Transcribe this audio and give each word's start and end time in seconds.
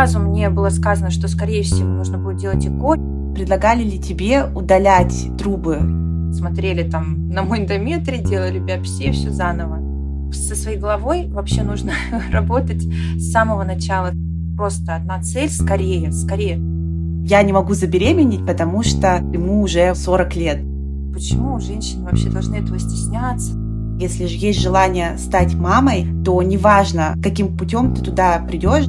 сразу 0.00 0.18
мне 0.18 0.48
было 0.48 0.70
сказано, 0.70 1.10
что, 1.10 1.28
скорее 1.28 1.62
всего, 1.62 1.86
нужно 1.86 2.16
будет 2.16 2.38
делать 2.38 2.66
ЭКО. 2.66 2.96
Предлагали 3.34 3.82
ли 3.82 3.98
тебе 3.98 4.46
удалять 4.46 5.28
трубы? 5.36 5.76
Смотрели 6.32 6.88
там 6.88 7.28
на 7.28 7.42
мой 7.42 7.58
эндометре, 7.58 8.16
делали 8.16 8.58
биопсию, 8.58 9.12
все 9.12 9.28
заново. 9.28 10.32
Со 10.32 10.56
своей 10.56 10.78
головой 10.78 11.28
вообще 11.28 11.62
нужно 11.62 11.92
работать 12.32 12.82
с 12.82 13.30
самого 13.30 13.62
начала. 13.64 14.12
Просто 14.56 14.96
одна 14.96 15.22
цель— 15.22 15.50
скорее, 15.50 16.12
скорее. 16.12 16.54
Я 17.22 17.42
не 17.42 17.52
могу 17.52 17.74
забеременеть, 17.74 18.46
потому 18.46 18.82
что 18.82 19.16
ему 19.16 19.60
уже 19.60 19.94
40 19.94 20.36
лет. 20.36 20.60
Почему 21.12 21.60
женщины 21.60 22.04
вообще 22.04 22.30
должны 22.30 22.54
этого 22.56 22.78
стесняться? 22.78 23.52
Если 23.98 24.24
же 24.24 24.36
есть 24.36 24.62
желание 24.62 25.18
стать 25.18 25.54
мамой, 25.54 26.06
то 26.24 26.40
неважно, 26.40 27.16
каким 27.22 27.54
путем 27.54 27.94
ты 27.94 28.02
туда 28.02 28.42
придешь. 28.48 28.86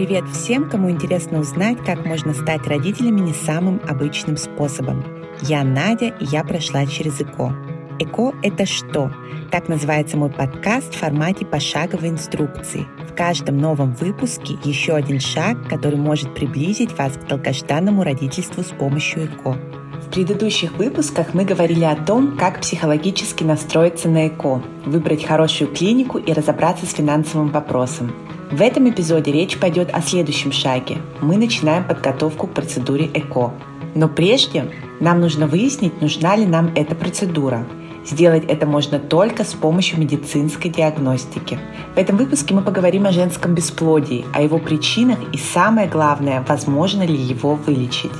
Привет 0.00 0.24
всем, 0.32 0.66
кому 0.70 0.90
интересно 0.90 1.40
узнать, 1.40 1.76
как 1.84 2.06
можно 2.06 2.32
стать 2.32 2.66
родителями 2.66 3.20
не 3.20 3.34
самым 3.34 3.82
обычным 3.86 4.38
способом. 4.38 5.04
Я 5.42 5.62
Надя, 5.62 6.06
и 6.06 6.24
я 6.24 6.42
прошла 6.42 6.86
через 6.86 7.20
ЭКО. 7.20 7.54
ЭКО– 7.98 8.32
это 8.42 8.64
что? 8.64 9.12
Так 9.50 9.68
называется 9.68 10.16
мой 10.16 10.30
подкаст 10.30 10.94
в 10.94 10.98
формате 10.98 11.44
пошаговой 11.44 12.08
инструкции. 12.08 12.86
В 13.10 13.14
каждом 13.14 13.58
новом 13.58 13.92
выпуске 13.92 14.56
еще 14.64 14.94
один 14.94 15.20
шаг, 15.20 15.68
который 15.68 15.98
может 15.98 16.34
приблизить 16.34 16.96
вас 16.96 17.12
к 17.18 17.26
долгожданному 17.26 18.02
родительству 18.02 18.62
с 18.62 18.68
помощью 18.68 19.26
ЭКО. 19.26 19.58
В 20.00 20.10
предыдущих 20.14 20.78
выпусках 20.78 21.34
мы 21.34 21.44
говорили 21.44 21.84
о 21.84 21.94
том, 21.94 22.38
как 22.38 22.62
психологически 22.62 23.44
настроиться 23.44 24.08
на 24.08 24.28
ЭКО, 24.28 24.62
выбрать 24.86 25.26
хорошую 25.26 25.70
клинику 25.74 26.16
и 26.16 26.32
разобраться 26.32 26.86
с 26.86 26.94
финансовым 26.94 27.50
вопросом. 27.50 28.14
В 28.50 28.62
этом 28.62 28.90
эпизоде 28.90 29.30
речь 29.30 29.58
пойдет 29.58 29.90
о 29.92 30.02
следующем 30.02 30.50
шаге. 30.50 30.98
Мы 31.20 31.36
начинаем 31.36 31.84
подготовку 31.84 32.48
к 32.48 32.52
процедуре 32.52 33.08
ЭКО. 33.14 33.52
Но 33.94 34.08
прежде 34.08 34.72
нам 34.98 35.20
нужно 35.20 35.46
выяснить, 35.46 36.00
нужна 36.00 36.34
ли 36.34 36.46
нам 36.46 36.72
эта 36.74 36.96
процедура. 36.96 37.64
Сделать 38.04 38.44
это 38.48 38.66
можно 38.66 38.98
только 38.98 39.44
с 39.44 39.52
помощью 39.52 40.00
медицинской 40.00 40.68
диагностики. 40.68 41.60
В 41.94 41.98
этом 41.98 42.16
выпуске 42.16 42.52
мы 42.52 42.62
поговорим 42.62 43.06
о 43.06 43.12
женском 43.12 43.54
бесплодии, 43.54 44.24
о 44.34 44.42
его 44.42 44.58
причинах 44.58 45.18
и 45.32 45.38
самое 45.38 45.86
главное, 45.86 46.44
возможно 46.48 47.04
ли 47.04 47.14
его 47.14 47.54
вылечить. 47.54 48.10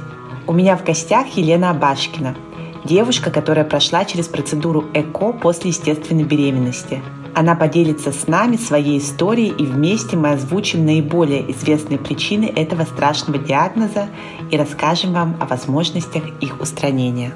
У 0.46 0.52
меня 0.52 0.76
в 0.76 0.84
гостях 0.84 1.26
Елена 1.34 1.70
Абашкина, 1.70 2.36
девушка, 2.84 3.32
которая 3.32 3.64
прошла 3.64 4.04
через 4.04 4.28
процедуру 4.28 4.84
ЭКО 4.94 5.32
после 5.32 5.70
естественной 5.70 6.24
беременности. 6.24 7.02
Она 7.34 7.54
поделится 7.54 8.12
с 8.12 8.26
нами 8.26 8.56
своей 8.56 8.98
историей 8.98 9.50
и 9.50 9.64
вместе 9.64 10.16
мы 10.16 10.32
озвучим 10.32 10.84
наиболее 10.84 11.50
известные 11.52 11.98
причины 11.98 12.46
этого 12.46 12.84
страшного 12.84 13.38
диагноза 13.38 14.08
и 14.50 14.56
расскажем 14.56 15.12
вам 15.12 15.36
о 15.40 15.46
возможностях 15.46 16.24
их 16.40 16.60
устранения. 16.60 17.32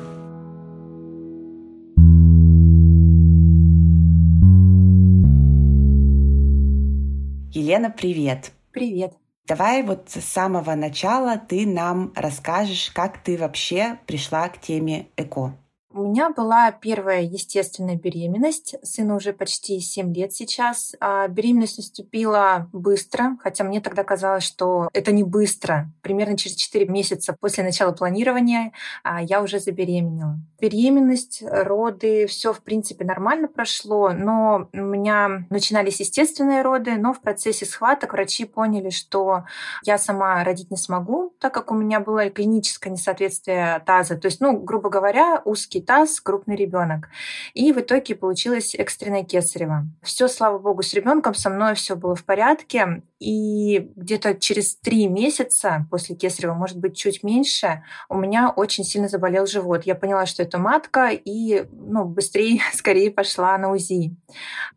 Елена, 7.52 7.88
привет! 7.90 8.52
Привет! 8.72 9.14
Давай 9.46 9.82
вот 9.82 10.08
с 10.08 10.24
самого 10.24 10.74
начала 10.74 11.36
ты 11.36 11.66
нам 11.66 12.12
расскажешь, 12.16 12.90
как 12.92 13.18
ты 13.22 13.36
вообще 13.36 13.98
пришла 14.06 14.48
к 14.48 14.60
теме 14.60 15.06
ЭКО. 15.16 15.54
У 15.96 16.02
меня 16.02 16.30
была 16.30 16.72
первая 16.72 17.22
естественная 17.22 17.94
беременность. 17.94 18.74
Сыну 18.82 19.14
уже 19.14 19.32
почти 19.32 19.78
7 19.78 20.12
лет 20.12 20.32
сейчас. 20.32 20.96
А 20.98 21.28
беременность 21.28 21.78
наступила 21.78 22.68
быстро, 22.72 23.36
хотя 23.40 23.62
мне 23.62 23.80
тогда 23.80 24.02
казалось, 24.02 24.42
что 24.42 24.88
это 24.92 25.12
не 25.12 25.22
быстро. 25.22 25.88
Примерно 26.02 26.36
через 26.36 26.56
4 26.56 26.88
месяца 26.88 27.36
после 27.38 27.62
начала 27.62 27.92
планирования 27.92 28.72
а, 29.04 29.22
я 29.22 29.40
уже 29.40 29.60
забеременела. 29.60 30.40
Беременность, 30.60 31.44
роды, 31.48 32.26
все 32.26 32.52
в 32.52 32.62
принципе 32.62 33.04
нормально 33.04 33.46
прошло, 33.46 34.10
но 34.10 34.68
у 34.72 34.76
меня 34.76 35.46
начинались 35.48 36.00
естественные 36.00 36.62
роды, 36.62 36.96
но 36.96 37.12
в 37.12 37.20
процессе 37.20 37.66
схваток 37.66 38.14
врачи 38.14 38.46
поняли, 38.46 38.90
что 38.90 39.44
я 39.84 39.98
сама 39.98 40.42
родить 40.42 40.72
не 40.72 40.76
смогу, 40.76 41.34
так 41.38 41.54
как 41.54 41.70
у 41.70 41.74
меня 41.74 42.00
было 42.00 42.30
клиническое 42.30 42.92
несоответствие 42.92 43.80
таза. 43.86 44.16
То 44.16 44.26
есть, 44.26 44.40
ну, 44.40 44.58
грубо 44.58 44.88
говоря, 44.88 45.40
узкий 45.44 45.83
таз, 45.84 46.20
крупный 46.20 46.56
ребенок. 46.56 47.08
И 47.54 47.72
в 47.72 47.80
итоге 47.80 48.14
получилось 48.14 48.74
экстренное 48.74 49.24
кесарево. 49.24 49.86
Все, 50.02 50.28
слава 50.28 50.58
богу, 50.58 50.82
с 50.82 50.94
ребенком 50.94 51.34
со 51.34 51.50
мной 51.50 51.74
все 51.74 51.96
было 51.96 52.14
в 52.14 52.24
порядке. 52.24 53.02
И 53.20 53.90
где-то 53.96 54.34
через 54.34 54.76
три 54.76 55.06
месяца 55.08 55.86
после 55.90 56.14
кесарева, 56.14 56.54
может 56.54 56.78
быть, 56.78 56.96
чуть 56.96 57.22
меньше, 57.22 57.82
у 58.08 58.16
меня 58.16 58.50
очень 58.50 58.84
сильно 58.84 59.08
заболел 59.08 59.46
живот. 59.46 59.84
Я 59.84 59.94
поняла, 59.94 60.26
что 60.26 60.42
это 60.42 60.58
матка, 60.58 61.08
и 61.08 61.66
ну, 61.72 62.04
быстрее, 62.04 62.60
скорее 62.74 63.10
пошла 63.10 63.56
на 63.58 63.70
УЗИ. 63.70 64.16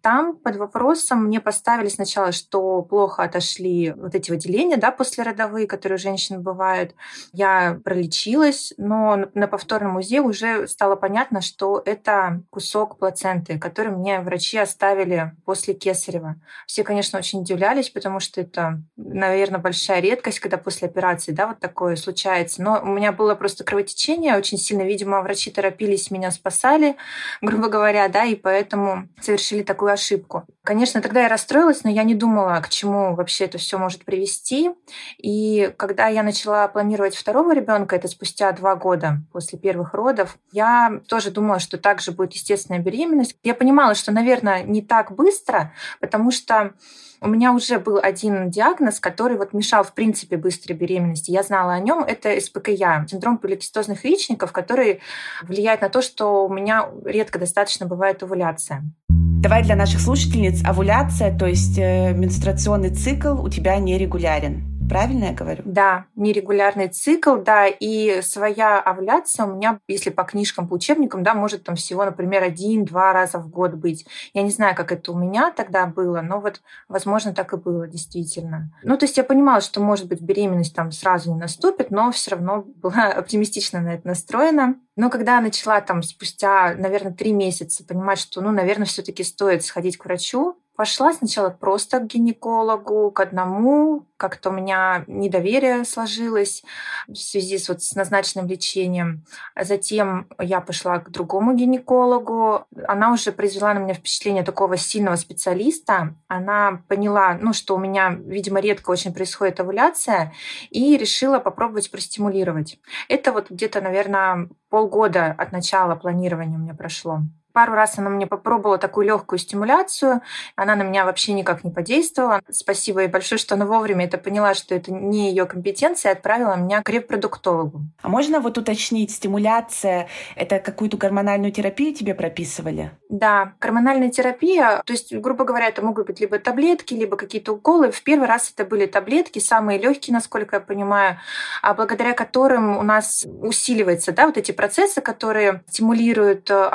Там 0.01 0.37
под 0.37 0.57
вопросом 0.57 1.25
мне 1.25 1.39
поставили 1.39 1.89
сначала, 1.89 2.31
что 2.31 2.81
плохо 2.81 3.23
отошли 3.23 3.91
вот 3.91 4.15
эти 4.15 4.31
выделения, 4.31 4.77
да, 4.77 4.91
послеродовые, 4.91 5.67
которые 5.67 5.97
у 5.97 5.99
женщин 5.99 6.41
бывают. 6.41 6.95
Я 7.33 7.79
пролечилась, 7.83 8.73
но 8.77 9.27
на 9.33 9.47
повторном 9.47 9.97
УЗИ 9.97 10.19
уже 10.19 10.67
стало 10.67 10.95
понятно, 10.97 11.41
что 11.41 11.81
это 11.85 12.41
кусок 12.49 12.97
плаценты, 12.97 13.57
который 13.57 13.91
мне 13.91 14.19
врачи 14.19 14.57
оставили 14.57 15.31
после 15.45 15.73
кесарева. 15.73 16.35
Все, 16.65 16.83
конечно, 16.83 17.17
очень 17.17 17.41
удивлялись, 17.41 17.89
потому 17.89 18.19
что 18.19 18.41
это, 18.41 18.81
наверное, 18.95 19.59
большая 19.59 19.99
редкость, 20.01 20.39
когда 20.39 20.57
после 20.57 20.87
операции, 20.87 21.31
да, 21.31 21.47
вот 21.47 21.59
такое 21.59 21.95
случается. 21.95 22.61
Но 22.61 22.81
у 22.81 22.87
меня 22.87 23.11
было 23.11 23.35
просто 23.35 23.63
кровотечение 23.63 24.37
очень 24.37 24.57
сильно. 24.57 24.81
Видимо, 24.81 25.21
врачи 25.21 25.51
торопились, 25.51 26.11
меня 26.11 26.31
спасали, 26.31 26.97
грубо 27.41 27.69
говоря, 27.69 28.07
да, 28.07 28.25
и 28.25 28.35
поэтому 28.35 29.07
совершили 29.21 29.63
такую 29.63 29.91
ошибку. 29.91 30.45
Конечно, 30.63 31.01
тогда 31.01 31.21
я 31.21 31.29
расстроилась, 31.29 31.83
но 31.83 31.89
я 31.89 32.03
не 32.03 32.15
думала, 32.15 32.59
к 32.61 32.69
чему 32.69 33.15
вообще 33.15 33.45
это 33.45 33.57
все 33.57 33.77
может 33.77 34.03
привести. 34.03 34.71
И 35.17 35.73
когда 35.77 36.07
я 36.07 36.23
начала 36.23 36.67
планировать 36.67 37.15
второго 37.15 37.53
ребенка, 37.53 37.95
это 37.95 38.07
спустя 38.07 38.51
два 38.51 38.75
года 38.75 39.19
после 39.31 39.57
первых 39.57 39.93
родов, 39.93 40.37
я 40.51 40.86
тоже 41.07 41.31
думала, 41.31 41.59
что 41.59 41.77
также 41.77 42.11
будет 42.11 42.33
естественная 42.33 42.79
беременность. 42.79 43.35
Я 43.43 43.53
понимала, 43.53 43.95
что, 43.95 44.11
наверное, 44.11 44.63
не 44.63 44.81
так 44.81 45.11
быстро, 45.13 45.73
потому 45.99 46.31
что 46.31 46.73
у 47.21 47.27
меня 47.27 47.53
уже 47.53 47.79
был 47.79 47.99
один 48.01 48.49
диагноз, 48.49 48.99
который 48.99 49.37
вот 49.37 49.53
мешал, 49.53 49.83
в 49.83 49.93
принципе, 49.93 50.37
быстрой 50.37 50.75
беременности. 50.75 51.31
Я 51.31 51.43
знала 51.43 51.73
о 51.73 51.79
нем. 51.79 52.03
Это 52.03 52.39
СПКЯ, 52.39 53.05
синдром 53.09 53.37
поликистозных 53.37 54.05
яичников, 54.05 54.51
который 54.51 55.01
влияет 55.41 55.81
на 55.81 55.89
то, 55.89 56.01
что 56.01 56.45
у 56.45 56.53
меня 56.53 56.89
редко 57.05 57.39
достаточно 57.39 57.85
бывает 57.85 58.21
овуляция. 58.21 58.83
Давай 59.09 59.63
для 59.63 59.75
наших 59.75 60.01
слушательниц 60.01 60.63
овуляция, 60.65 61.37
то 61.37 61.45
есть 61.45 61.77
э, 61.77 62.11
менструационный 62.13 62.89
цикл 62.89 63.41
у 63.41 63.49
тебя 63.49 63.77
нерегулярен. 63.77 64.76
Правильно 64.89 65.25
я 65.25 65.33
говорю? 65.33 65.63
Да, 65.65 66.05
нерегулярный 66.15 66.87
цикл, 66.87 67.35
да, 67.35 67.67
и 67.67 68.21
своя 68.21 68.79
овуляция 68.79 69.45
у 69.45 69.55
меня, 69.55 69.79
если 69.87 70.09
по 70.09 70.23
книжкам, 70.23 70.67
по 70.67 70.75
учебникам, 70.75 71.23
да, 71.23 71.33
может 71.33 71.63
там 71.63 71.75
всего, 71.75 72.05
например, 72.05 72.43
один-два 72.43 73.11
раза 73.11 73.39
в 73.39 73.49
год 73.49 73.73
быть. 73.73 74.05
Я 74.33 74.43
не 74.43 74.49
знаю, 74.49 74.75
как 74.75 74.91
это 74.91 75.11
у 75.11 75.17
меня 75.17 75.51
тогда 75.51 75.85
было, 75.87 76.21
но 76.21 76.39
вот, 76.39 76.61
возможно, 76.87 77.33
так 77.33 77.53
и 77.53 77.57
было 77.57 77.87
действительно. 77.87 78.71
Ну, 78.83 78.97
то 78.97 79.05
есть 79.05 79.17
я 79.17 79.23
понимала, 79.23 79.61
что, 79.61 79.81
может 79.81 80.07
быть, 80.07 80.21
беременность 80.21 80.75
там 80.75 80.91
сразу 80.91 81.33
не 81.33 81.39
наступит, 81.39 81.91
но 81.91 82.11
все 82.11 82.31
равно 82.31 82.63
была 82.75 83.07
оптимистично 83.07 83.81
на 83.81 83.95
это 83.95 84.07
настроена. 84.07 84.75
Но 84.95 85.09
когда 85.09 85.39
начала 85.41 85.81
там 85.81 86.01
спустя, 86.01 86.73
наверное, 86.75 87.13
три 87.13 87.31
месяца 87.31 87.85
понимать, 87.85 88.19
что, 88.19 88.41
ну, 88.41 88.51
наверное, 88.51 88.85
все-таки 88.85 89.23
стоит 89.23 89.63
сходить 89.63 89.97
к 89.97 90.05
врачу, 90.05 90.57
Пошла 90.77 91.11
сначала 91.11 91.49
просто 91.49 91.99
к 91.99 92.05
гинекологу, 92.05 93.09
к 93.09 93.19
одному. 93.19 94.05
Как-то 94.15 94.51
у 94.51 94.53
меня 94.53 95.03
недоверие 95.07 95.83
сложилось 95.85 96.63
в 97.07 97.15
связи 97.15 97.57
с, 97.57 97.67
вот, 97.67 97.81
с 97.81 97.95
назначенным 97.95 98.45
лечением. 98.45 99.25
Затем 99.59 100.27
я 100.39 100.61
пошла 100.61 100.99
к 100.99 101.09
другому 101.09 101.55
гинекологу. 101.55 102.67
Она 102.87 103.11
уже 103.11 103.31
произвела 103.31 103.73
на 103.73 103.79
меня 103.79 103.95
впечатление 103.95 104.43
такого 104.43 104.77
сильного 104.77 105.15
специалиста. 105.15 106.15
Она 106.27 106.83
поняла, 106.87 107.39
ну, 107.41 107.53
что 107.53 107.75
у 107.75 107.79
меня, 107.79 108.11
видимо, 108.11 108.59
редко 108.59 108.91
очень 108.91 109.15
происходит 109.15 109.59
овуляция, 109.59 110.31
и 110.69 110.95
решила 110.95 111.39
попробовать 111.39 111.89
простимулировать. 111.89 112.79
Это 113.09 113.31
вот 113.31 113.49
где-то, 113.49 113.81
наверное, 113.81 114.47
полгода 114.69 115.33
от 115.35 115.51
начала 115.51 115.95
планирования 115.95 116.57
у 116.57 116.61
меня 116.61 116.75
прошло. 116.75 117.21
Пару 117.57 117.73
раз 117.73 117.97
она 117.97 118.11
мне 118.11 118.27
попробовала 118.27 118.77
такую 118.77 119.07
легкую 119.07 119.39
стимуляцию. 119.39 120.21
Она 120.55 120.75
на 120.75 120.83
меня 120.83 121.05
вообще 121.05 121.33
никак 121.33 121.63
не 121.63 121.71
подействовала. 121.71 122.39
Спасибо 122.51 122.99
ей 122.99 123.07
большое, 123.07 123.39
что 123.39 123.55
она 123.55 123.65
вовремя 123.65 124.05
это 124.05 124.19
поняла, 124.19 124.53
что 124.53 124.75
это 124.75 124.93
не 124.93 125.29
ее 125.31 125.47
компетенция, 125.47 126.11
и 126.11 126.13
отправила 126.13 126.53
меня 126.53 126.83
к 126.83 126.89
репродуктологу. 126.89 127.81
А 128.03 128.09
можно 128.09 128.41
вот 128.41 128.59
уточнить, 128.59 129.09
стимуляция— 129.09 130.07
это 130.35 130.59
какую-то 130.59 130.97
гормональную 130.97 131.51
терапию 131.51 131.95
тебе 131.95 132.13
прописывали? 132.13 132.91
Да, 133.09 133.53
гормональная 133.59 134.09
терапия, 134.09 134.83
то 134.85 134.93
есть, 134.93 135.15
грубо 135.15 135.43
говоря, 135.43 135.69
это 135.69 135.81
могут 135.81 136.05
быть 136.05 136.19
либо 136.19 136.37
таблетки, 136.37 136.93
либо 136.93 137.17
какие-то 137.17 137.53
уколы. 137.53 137.89
В 137.89 138.03
первый 138.03 138.27
раз 138.27 138.51
это 138.55 138.65
были 138.65 138.85
таблетки, 138.85 139.39
самые 139.39 139.79
легкие, 139.79 140.13
насколько 140.13 140.57
я 140.57 140.59
понимаю, 140.59 141.17
а 141.63 141.73
благодаря 141.73 142.13
которым 142.13 142.77
у 142.77 142.83
нас 142.83 143.25
усиливаются 143.41 144.11
да, 144.11 144.27
вот 144.27 144.37
эти 144.37 144.51
процессы, 144.51 145.01
которые 145.01 145.63
стимулируют 145.67 146.51
э, 146.51 146.65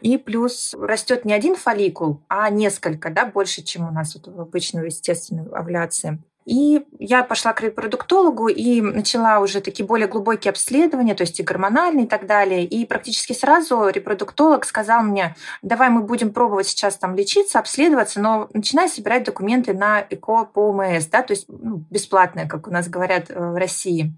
и 0.00 0.16
плюс 0.16 0.74
растет 0.78 1.24
не 1.24 1.32
один 1.32 1.56
фолликул, 1.56 2.22
а 2.28 2.50
несколько, 2.50 3.10
да, 3.10 3.26
больше, 3.26 3.62
чем 3.62 3.88
у 3.88 3.90
нас 3.90 4.14
вот 4.14 4.26
в 4.28 4.40
обычной 4.40 4.86
естественной 4.86 5.44
овуляции. 5.50 6.22
И 6.44 6.84
я 6.98 7.22
пошла 7.22 7.52
к 7.52 7.60
репродуктологу 7.60 8.48
и 8.48 8.80
начала 8.80 9.38
уже 9.38 9.60
такие 9.60 9.86
более 9.86 10.08
глубокие 10.08 10.50
обследования, 10.50 11.14
то 11.14 11.22
есть 11.22 11.38
и 11.38 11.42
гормональные 11.42 12.06
и 12.06 12.08
так 12.08 12.26
далее. 12.26 12.64
И 12.64 12.84
практически 12.84 13.32
сразу 13.32 13.88
репродуктолог 13.88 14.64
сказал 14.64 15.02
мне, 15.02 15.36
давай 15.62 15.88
мы 15.90 16.02
будем 16.02 16.32
пробовать 16.32 16.66
сейчас 16.66 16.96
там 16.96 17.14
лечиться, 17.14 17.58
обследоваться, 17.58 18.20
но 18.20 18.48
начинай 18.52 18.88
собирать 18.88 19.24
документы 19.24 19.72
на 19.72 20.00
ЭКО 20.00 20.46
по 20.52 20.70
ОМС, 20.70 21.06
да, 21.06 21.22
то 21.22 21.32
есть 21.32 21.46
ну, 21.48 21.84
бесплатное, 21.90 22.48
как 22.48 22.66
у 22.66 22.70
нас 22.70 22.88
говорят 22.88 23.30
э, 23.30 23.38
в 23.38 23.54
России. 23.54 24.12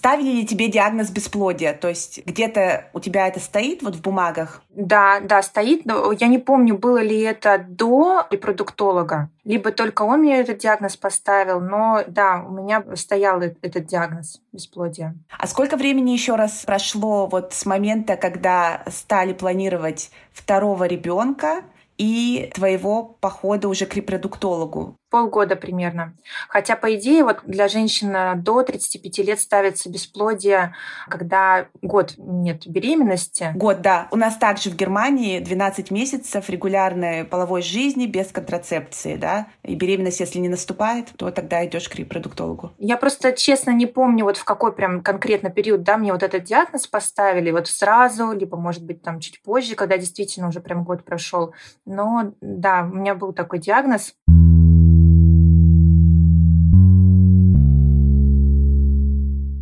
Ставили 0.00 0.30
ли 0.30 0.46
тебе 0.46 0.68
диагноз 0.68 1.10
бесплодия? 1.10 1.74
То 1.74 1.90
есть 1.90 2.24
где-то 2.24 2.86
у 2.94 3.00
тебя 3.00 3.28
это 3.28 3.38
стоит 3.38 3.82
вот 3.82 3.96
в 3.96 4.00
бумагах? 4.00 4.62
Да, 4.70 5.20
да, 5.20 5.42
стоит. 5.42 5.84
Но 5.84 6.10
я 6.12 6.26
не 6.26 6.38
помню, 6.38 6.78
было 6.78 7.02
ли 7.02 7.20
это 7.20 7.62
до 7.68 8.26
репродуктолога, 8.30 9.28
либо 9.44 9.72
только 9.72 10.00
он 10.00 10.20
мне 10.20 10.40
этот 10.40 10.56
диагноз 10.56 10.96
поставил. 10.96 11.60
Но 11.60 12.02
да, 12.08 12.42
у 12.48 12.50
меня 12.50 12.82
стоял 12.94 13.42
этот 13.42 13.84
диагноз 13.84 14.40
бесплодия. 14.52 15.14
А 15.38 15.46
сколько 15.46 15.76
времени 15.76 16.12
еще 16.12 16.34
раз 16.34 16.64
прошло 16.64 17.26
вот 17.26 17.52
с 17.52 17.66
момента, 17.66 18.16
когда 18.16 18.82
стали 18.88 19.34
планировать 19.34 20.10
второго 20.32 20.84
ребенка 20.84 21.60
и 21.98 22.50
твоего 22.54 23.18
похода 23.20 23.68
уже 23.68 23.84
к 23.84 23.94
репродуктологу? 23.96 24.96
Полгода 25.10 25.56
примерно. 25.56 26.14
Хотя, 26.48 26.76
по 26.76 26.94
идее, 26.94 27.24
вот 27.24 27.40
для 27.44 27.68
женщин 27.68 28.42
до 28.42 28.62
35 28.62 29.18
лет 29.18 29.40
ставится 29.40 29.90
бесплодие, 29.90 30.74
когда 31.08 31.66
год 31.82 32.14
нет 32.16 32.66
беременности. 32.66 33.50
Год, 33.54 33.82
да. 33.82 34.08
У 34.12 34.16
нас 34.16 34.36
также 34.36 34.70
в 34.70 34.76
Германии 34.76 35.40
12 35.40 35.90
месяцев 35.90 36.48
регулярной 36.48 37.24
половой 37.24 37.62
жизни 37.62 38.06
без 38.06 38.28
контрацепции, 38.28 39.16
да. 39.16 39.48
И 39.64 39.74
беременность, 39.74 40.20
если 40.20 40.38
не 40.38 40.48
наступает, 40.48 41.08
то 41.16 41.30
тогда 41.30 41.66
идешь 41.66 41.88
к 41.88 41.96
репродуктологу. 41.96 42.72
Я 42.78 42.96
просто 42.96 43.32
честно 43.32 43.72
не 43.72 43.86
помню, 43.86 44.24
вот 44.24 44.36
в 44.36 44.44
какой 44.44 44.72
прям 44.72 45.02
конкретно 45.02 45.50
период, 45.50 45.82
да, 45.82 45.96
мне 45.96 46.12
вот 46.12 46.22
этот 46.22 46.44
диагноз 46.44 46.86
поставили, 46.86 47.50
вот 47.50 47.66
сразу, 47.66 48.32
либо, 48.32 48.56
может 48.56 48.84
быть, 48.84 49.02
там 49.02 49.18
чуть 49.18 49.42
позже, 49.42 49.74
когда 49.74 49.98
действительно 49.98 50.48
уже 50.48 50.60
прям 50.60 50.84
год 50.84 51.04
прошел. 51.04 51.52
Но 51.84 52.32
да, 52.40 52.88
у 52.90 52.94
меня 52.94 53.14
был 53.14 53.32
такой 53.32 53.58
диагноз. 53.58 54.14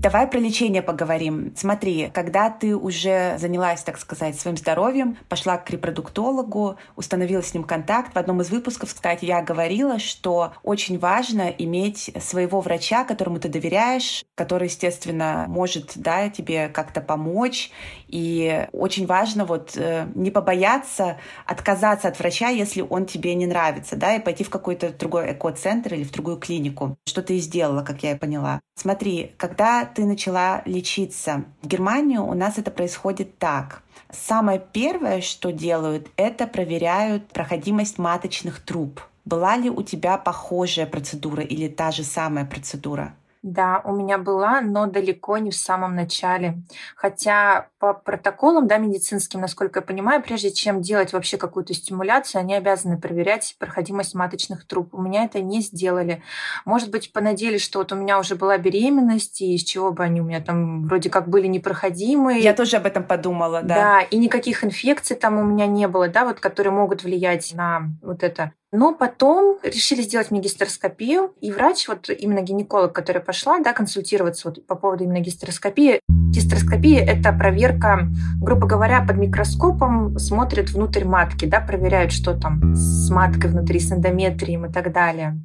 Давай 0.00 0.28
про 0.28 0.38
лечение 0.38 0.80
поговорим. 0.80 1.52
Смотри, 1.56 2.08
когда 2.14 2.50
ты 2.50 2.76
уже 2.76 3.36
занялась, 3.38 3.82
так 3.82 3.98
сказать, 3.98 4.38
своим 4.38 4.56
здоровьем, 4.56 5.18
пошла 5.28 5.56
к 5.56 5.68
репродуктологу, 5.70 6.76
установила 6.94 7.42
с 7.42 7.52
ним 7.52 7.64
контакт. 7.64 8.14
В 8.14 8.16
одном 8.16 8.40
из 8.40 8.48
выпусков, 8.50 8.94
кстати, 8.94 9.24
я 9.24 9.42
говорила, 9.42 9.98
что 9.98 10.52
очень 10.62 11.00
важно 11.00 11.48
иметь 11.48 12.12
своего 12.20 12.60
врача, 12.60 13.02
которому 13.02 13.40
ты 13.40 13.48
доверяешь, 13.48 14.24
который, 14.36 14.68
естественно, 14.68 15.46
может 15.48 15.94
да, 15.96 16.28
тебе 16.28 16.68
как-то 16.68 17.00
помочь. 17.00 17.72
И 18.08 18.66
очень 18.72 19.06
важно 19.06 19.44
вот 19.44 19.76
э, 19.76 20.06
не 20.14 20.30
побояться 20.30 21.18
отказаться 21.46 22.08
от 22.08 22.18
врача, 22.18 22.48
если 22.48 22.80
он 22.80 23.06
тебе 23.06 23.34
не 23.34 23.46
нравится, 23.46 23.96
да, 23.96 24.16
и 24.16 24.20
пойти 24.20 24.44
в 24.44 24.50
какой-то 24.50 24.90
другой 24.90 25.32
эко-центр 25.32 25.94
или 25.94 26.04
в 26.04 26.10
другую 26.10 26.38
клинику. 26.38 26.96
Что 27.06 27.22
ты 27.22 27.36
и 27.36 27.40
сделала, 27.40 27.82
как 27.82 28.02
я 28.02 28.12
и 28.12 28.18
поняла. 28.18 28.60
Смотри, 28.74 29.32
когда 29.36 29.84
ты 29.84 30.04
начала 30.04 30.62
лечиться 30.64 31.44
в 31.62 31.66
Германию, 31.66 32.24
у 32.24 32.34
нас 32.34 32.58
это 32.58 32.70
происходит 32.70 33.38
так. 33.38 33.82
Самое 34.10 34.62
первое, 34.72 35.20
что 35.20 35.52
делают, 35.52 36.08
это 36.16 36.46
проверяют 36.46 37.28
проходимость 37.28 37.98
маточных 37.98 38.60
труб. 38.60 39.02
Была 39.26 39.58
ли 39.58 39.68
у 39.68 39.82
тебя 39.82 40.16
похожая 40.16 40.86
процедура 40.86 41.42
или 41.42 41.68
та 41.68 41.90
же 41.90 42.02
самая 42.02 42.46
процедура? 42.46 43.14
Да, 43.42 43.80
у 43.84 43.92
меня 43.94 44.18
была, 44.18 44.60
но 44.60 44.86
далеко 44.86 45.38
не 45.38 45.50
в 45.50 45.56
самом 45.56 45.94
начале. 45.94 46.58
Хотя 46.96 47.68
по 47.78 47.94
протоколам 47.94 48.66
да, 48.66 48.78
медицинским, 48.78 49.40
насколько 49.40 49.78
я 49.78 49.86
понимаю, 49.86 50.22
прежде 50.22 50.50
чем 50.50 50.82
делать 50.82 51.12
вообще 51.12 51.36
какую-то 51.36 51.72
стимуляцию, 51.72 52.40
они 52.40 52.54
обязаны 52.54 52.98
проверять 52.98 53.54
проходимость 53.58 54.14
маточных 54.14 54.66
труб. 54.66 54.92
У 54.92 55.00
меня 55.00 55.24
это 55.24 55.40
не 55.40 55.60
сделали. 55.60 56.22
Может 56.64 56.90
быть, 56.90 57.12
понадеялись, 57.12 57.62
что 57.62 57.78
вот 57.78 57.92
у 57.92 57.96
меня 57.96 58.18
уже 58.18 58.34
была 58.34 58.58
беременность, 58.58 59.40
и 59.40 59.54
из 59.54 59.62
чего 59.62 59.92
бы 59.92 60.02
они 60.02 60.20
у 60.20 60.24
меня 60.24 60.40
там 60.40 60.86
вроде 60.88 61.08
как 61.08 61.28
были 61.28 61.46
непроходимые. 61.46 62.40
Я 62.40 62.54
тоже 62.54 62.76
об 62.78 62.86
этом 62.86 63.04
подумала, 63.04 63.62
да. 63.62 63.74
Да, 63.74 64.00
и 64.02 64.18
никаких 64.18 64.64
инфекций 64.64 65.16
там 65.16 65.38
у 65.38 65.44
меня 65.44 65.66
не 65.66 65.86
было, 65.86 66.08
да, 66.08 66.24
вот 66.24 66.40
которые 66.40 66.72
могут 66.72 67.04
влиять 67.04 67.54
на 67.54 67.90
вот 68.02 68.24
это. 68.24 68.52
Но 68.70 68.94
потом 68.94 69.58
решили 69.62 70.02
сделать 70.02 70.30
мне 70.30 70.40
гистероскопию, 70.40 71.34
и 71.40 71.50
врач, 71.50 71.88
вот 71.88 72.10
именно 72.10 72.42
гинеколог, 72.42 72.92
которая 72.92 73.22
пошла, 73.22 73.58
да, 73.60 73.72
консультироваться 73.72 74.48
вот 74.48 74.66
по 74.66 74.74
поводу 74.74 75.04
именно 75.04 75.20
гистероскопии. 75.20 76.00
Гистероскопия– 76.30 77.04
это 77.06 77.32
проверка, 77.32 78.08
грубо 78.40 78.66
говоря, 78.66 79.02
под 79.02 79.16
микроскопом 79.16 80.18
смотрят 80.18 80.70
внутрь 80.70 81.04
матки, 81.04 81.46
да, 81.46 81.60
проверяют, 81.60 82.12
что 82.12 82.34
там 82.34 82.74
с 82.74 83.08
маткой 83.10 83.50
внутри, 83.50 83.80
с 83.80 83.90
эндометрием 83.90 84.66
и 84.66 84.72
так 84.72 84.92
далее. 84.92 85.38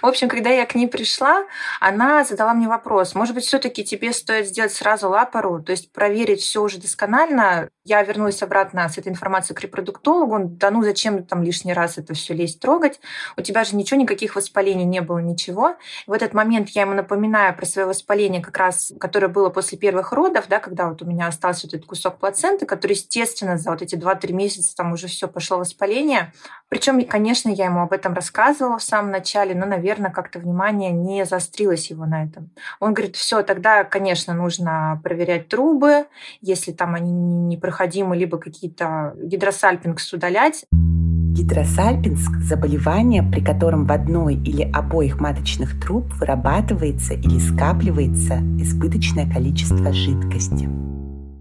В 0.00 0.06
общем, 0.06 0.28
когда 0.28 0.50
я 0.50 0.64
к 0.64 0.74
ней 0.74 0.88
пришла, 0.88 1.44
она 1.80 2.24
задала 2.24 2.54
мне 2.54 2.68
вопрос, 2.68 3.14
может 3.14 3.34
быть, 3.34 3.44
все-таки 3.44 3.84
тебе 3.84 4.12
стоит 4.12 4.46
сделать 4.46 4.72
сразу 4.72 5.10
лапору, 5.10 5.62
то 5.62 5.72
есть 5.72 5.92
проверить 5.92 6.40
все 6.40 6.62
уже 6.62 6.78
досконально. 6.78 7.68
Я 7.84 8.02
вернулась 8.02 8.42
обратно 8.42 8.88
с 8.88 8.98
этой 8.98 9.08
информацией 9.08 9.56
к 9.56 9.60
репродуктологу. 9.60 10.40
Да 10.44 10.70
ну 10.70 10.82
зачем 10.82 11.24
там 11.24 11.42
лишний 11.42 11.72
раз 11.72 11.98
это 11.98 12.14
все 12.14 12.34
лезть 12.34 12.60
трогать? 12.60 13.00
У 13.36 13.42
тебя 13.42 13.64
же 13.64 13.76
ничего, 13.76 14.00
никаких 14.00 14.36
воспалений 14.36 14.84
не 14.84 15.00
было, 15.00 15.18
ничего. 15.18 15.76
В 16.06 16.12
этот 16.12 16.34
момент 16.34 16.70
я 16.70 16.82
ему 16.82 16.94
напоминаю 16.94 17.54
про 17.56 17.66
свое 17.66 17.86
воспаление, 17.86 18.42
как 18.42 18.56
раз, 18.56 18.92
которое 19.00 19.28
было 19.28 19.48
после 19.48 19.78
первых 19.78 20.12
родов, 20.12 20.27
да, 20.32 20.58
когда 20.58 20.88
вот 20.88 21.02
у 21.02 21.06
меня 21.06 21.26
остался 21.26 21.66
вот 21.66 21.74
этот 21.74 21.86
кусок 21.86 22.18
плаценты, 22.18 22.66
который, 22.66 22.92
естественно, 22.92 23.56
за 23.56 23.70
вот 23.70 23.82
эти 23.82 23.94
2-3 23.94 24.32
месяца 24.32 24.74
там 24.76 24.92
уже 24.92 25.06
все 25.06 25.28
пошло 25.28 25.58
воспаление. 25.58 26.32
Причем, 26.68 27.04
конечно, 27.04 27.48
я 27.48 27.66
ему 27.66 27.80
об 27.80 27.92
этом 27.92 28.14
рассказывала 28.14 28.78
в 28.78 28.82
самом 28.82 29.10
начале, 29.10 29.54
но, 29.54 29.66
наверное, 29.66 30.10
как-то 30.10 30.38
внимание 30.38 30.90
не 30.90 31.24
заострилось 31.24 31.90
его 31.90 32.06
на 32.06 32.24
этом. 32.24 32.50
Он 32.80 32.94
говорит, 32.94 33.16
все, 33.16 33.42
тогда, 33.42 33.84
конечно, 33.84 34.34
нужно 34.34 35.00
проверять 35.02 35.48
трубы, 35.48 36.06
если 36.40 36.72
там 36.72 36.94
они 36.94 37.10
непроходимы, 37.10 38.16
либо 38.16 38.38
какие-то 38.38 39.14
гидросальпингс 39.16 40.12
удалять. 40.12 40.64
Гидросальпинск– 41.30 42.38
заболевание, 42.42 43.22
при 43.22 43.40
котором 43.40 43.84
в 43.86 43.92
одной 43.92 44.34
или 44.34 44.62
обоих 44.62 45.20
маточных 45.20 45.78
труб 45.78 46.12
вырабатывается 46.14 47.14
или 47.14 47.38
скапливается 47.38 48.38
избыточное 48.58 49.30
количество 49.30 49.92
жидкости. 49.92 50.68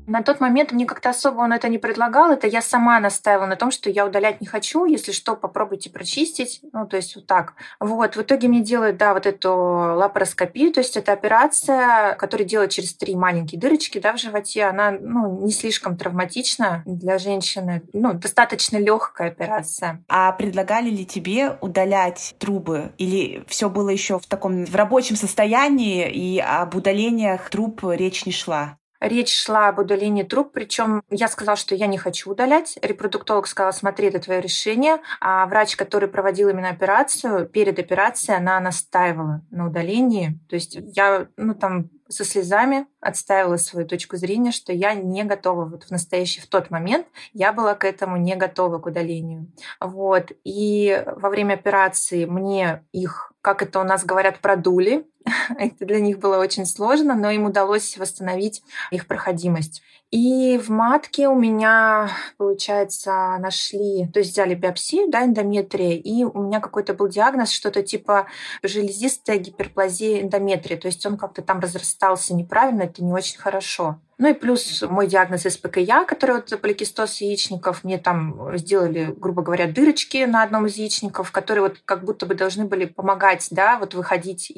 На 0.08 0.24
тот 0.24 0.40
момент 0.40 0.72
мне 0.72 0.86
как-то 0.86 1.10
особо 1.10 1.42
он 1.42 1.52
это 1.52 1.68
не 1.68 1.78
предлагал. 1.78 2.32
Это 2.32 2.48
я 2.48 2.62
сама 2.62 2.98
настаивала 3.02 3.46
на 3.46 3.58
том, 3.58 3.72
что 3.72 3.90
я 3.90 4.06
удалять 4.06 4.40
не 4.40 4.48
хочу. 4.48 4.86
Если 4.86 5.12
что, 5.12 5.36
попробуйте 5.36 5.90
прочистить. 5.90 6.62
Ну, 6.72 6.88
то 6.88 6.96
есть 6.96 7.16
вот 7.18 7.28
так. 7.28 7.56
Вот. 7.82 8.16
В 8.16 8.22
итоге 8.22 8.48
мне 8.48 8.62
делают, 8.62 8.96
да, 8.96 9.14
вот 9.14 9.26
эту 9.26 9.52
лапароскопию. 9.52 10.72
То 10.72 10.80
есть 10.80 10.96
это 10.96 11.12
операция, 11.12 12.16
которая 12.16 12.48
делает 12.48 12.72
через 12.72 12.96
три 12.96 13.18
маленькие 13.18 13.60
дырочки, 13.60 14.00
да, 14.00 14.14
в 14.14 14.18
животе. 14.18 14.64
Она, 14.64 14.92
ну, 14.92 15.46
не 15.46 15.52
слишком 15.52 15.98
травматична 15.98 16.84
для 16.86 17.18
женщины. 17.18 17.82
Ну, 17.92 18.14
достаточно 18.14 18.78
легкая 18.78 19.32
операция. 19.32 20.06
А 20.08 20.32
предлагали 20.32 20.90
ли 20.90 21.06
тебе 21.06 21.58
удалять 21.60 22.36
трубы? 22.40 22.94
Или 22.98 23.44
все 23.48 23.70
было 23.70 23.90
еще 23.90 24.20
в 24.20 24.26
таком 24.26 24.66
в 24.66 24.76
рабочем 24.76 25.18
состоянии 25.18 26.10
и 26.10 26.40
об 26.40 26.76
удалениях 26.76 27.50
труб 27.50 27.84
речь 27.84 28.26
не 28.26 28.32
шла? 28.32 28.78
Речь 29.00 29.36
шла 29.36 29.70
об 29.70 29.80
удалении 29.80 30.24
труб, 30.24 30.52
причем 30.54 31.02
я 31.10 31.28
сказала, 31.28 31.58
что 31.58 31.76
я 31.76 31.88
не 31.88 31.98
хочу 31.98 32.32
удалять. 32.32 32.78
Репродуктолог 32.82 33.48
сказал, 33.48 33.74
смотри, 33.74 34.08
это 34.08 34.20
твое 34.20 34.42
решение. 34.42 34.98
А 35.20 35.46
врач, 35.46 35.76
который 35.76 36.10
проводил 36.10 36.50
именно 36.50 36.70
операцию, 36.70 37.48
перед 37.48 37.80
операцией 37.80 38.38
она 38.38 38.60
настаивала 38.60 39.42
на 39.52 39.68
удалении. 39.68 40.40
То 40.50 40.56
есть 40.56 40.78
я, 40.96 41.28
ну 41.38 41.54
там, 41.54 41.90
со 42.10 42.24
слезами 42.24 42.88
отстаивала 43.00 43.58
свою 43.58 43.88
точку 43.88 44.18
зрения, 44.18 44.52
что 44.52 44.74
я 44.74 44.94
не 44.94 45.24
готова 45.24 45.66
вот 45.66 45.84
в 45.84 45.92
настоящий, 45.92 46.42
в 46.42 46.48
тот 46.48 46.70
момент 46.70 47.08
я 47.34 47.54
была 47.54 47.76
к 47.76 47.86
этому 47.86 48.18
не 48.18 48.36
готова, 48.36 48.80
к 48.80 48.86
удалению. 48.86 49.52
Вот. 49.80 50.32
И 50.44 51.04
во 51.06 51.30
время 51.30 51.56
операции 51.56 52.26
мне 52.26 52.86
их, 52.92 53.34
как 53.42 53.62
это 53.62 53.80
у 53.80 53.84
нас 53.84 54.06
говорят, 54.06 54.40
продули. 54.40 55.06
это 55.58 55.86
для 55.86 56.00
них 56.00 56.20
было 56.20 56.38
очень 56.38 56.66
сложно, 56.66 57.16
но 57.16 57.30
им 57.32 57.46
удалось 57.46 57.98
восстановить 57.98 58.64
их 58.92 59.08
проходимость. 59.08 59.82
И 60.10 60.58
в 60.58 60.70
матке 60.70 61.28
у 61.28 61.36
меня, 61.36 62.10
получается, 62.38 63.38
нашли, 63.40 64.08
то 64.14 64.20
есть 64.20 64.32
взяли 64.32 64.56
биопсию, 64.56 65.10
да, 65.10 65.26
эндометрия, 65.26 65.98
и 65.98 66.24
у 66.24 66.44
меня 66.44 66.62
какой-то 66.62 66.94
был 66.94 67.10
диагноз, 67.10 67.52
что-то 67.52 67.84
типа 67.84 68.28
железистая 68.64 69.38
гиперплазия 69.38 70.22
эндометрия, 70.22 70.78
то 70.78 70.88
есть 70.88 71.06
он 71.06 71.18
как-то 71.18 71.42
там 71.42 71.60
разрастался 71.60 72.34
неправильно, 72.34 72.84
это 72.84 73.04
не 73.04 73.12
очень 73.12 73.38
хорошо. 73.38 74.00
Ну 74.20 74.30
и 74.30 74.34
плюс 74.34 74.82
мой 74.90 75.06
диагноз 75.06 75.44
СПКЯ, 75.44 76.06
который 76.06 76.38
вот 76.38 76.60
поликистоз 76.60 77.22
яичников. 77.22 77.84
Мне 77.84 78.00
там 78.00 78.58
сделали, 78.58 79.14
грубо 79.16 79.44
говоря, 79.44 79.68
дырочки 79.68 80.26
на 80.26 80.42
одном 80.42 80.66
из 80.66 80.76
яичников, 80.76 81.32
которые 81.32 81.64
вот 81.64 81.78
как 81.86 82.04
будто 82.04 82.26
бы 82.26 82.34
должны 82.34 82.66
были 82.66 82.86
помогать, 82.86 83.48
да, 83.52 83.78
вот 83.78 83.94
выходить 83.94 84.52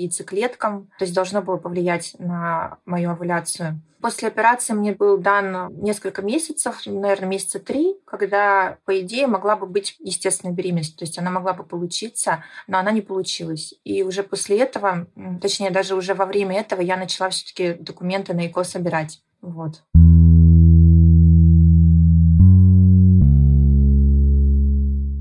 яйцеклеткам. 0.59 0.89
То 0.97 1.05
есть 1.05 1.15
должно 1.15 1.41
было 1.41 1.57
повлиять 1.57 2.15
на 2.19 2.77
мою 2.85 3.11
овуляцию. 3.11 3.81
После 4.01 4.29
операции 4.29 4.73
мне 4.73 4.93
был 4.93 5.17
дан 5.17 5.73
несколько 5.81 6.21
месяцев, 6.21 6.83
наверное, 6.85 7.27
месяца 7.27 7.59
три, 7.59 7.97
когда, 8.05 8.77
по 8.85 9.01
идее, 9.01 9.27
могла 9.27 9.57
бы 9.57 9.65
быть 9.65 9.97
естественная 9.99 10.55
беременность. 10.55 10.97
То 10.97 11.03
есть 11.03 11.19
она 11.19 11.31
могла 11.31 11.53
бы 11.53 11.65
получиться, 11.65 12.43
но 12.67 12.77
она 12.77 12.91
не 12.91 13.01
получилась. 13.01 13.73
И 13.83 14.03
уже 14.03 14.23
после 14.23 14.59
этого, 14.59 15.07
точнее, 15.41 15.69
даже 15.71 15.95
уже 15.95 16.13
во 16.13 16.25
время 16.25 16.57
этого 16.57 16.79
я 16.79 16.95
начала 16.95 17.29
все 17.29 17.45
таки 17.45 17.73
документы 17.73 18.33
на 18.33 18.47
ЭКО 18.47 18.63
собирать. 18.63 19.21
Вот. 19.41 19.83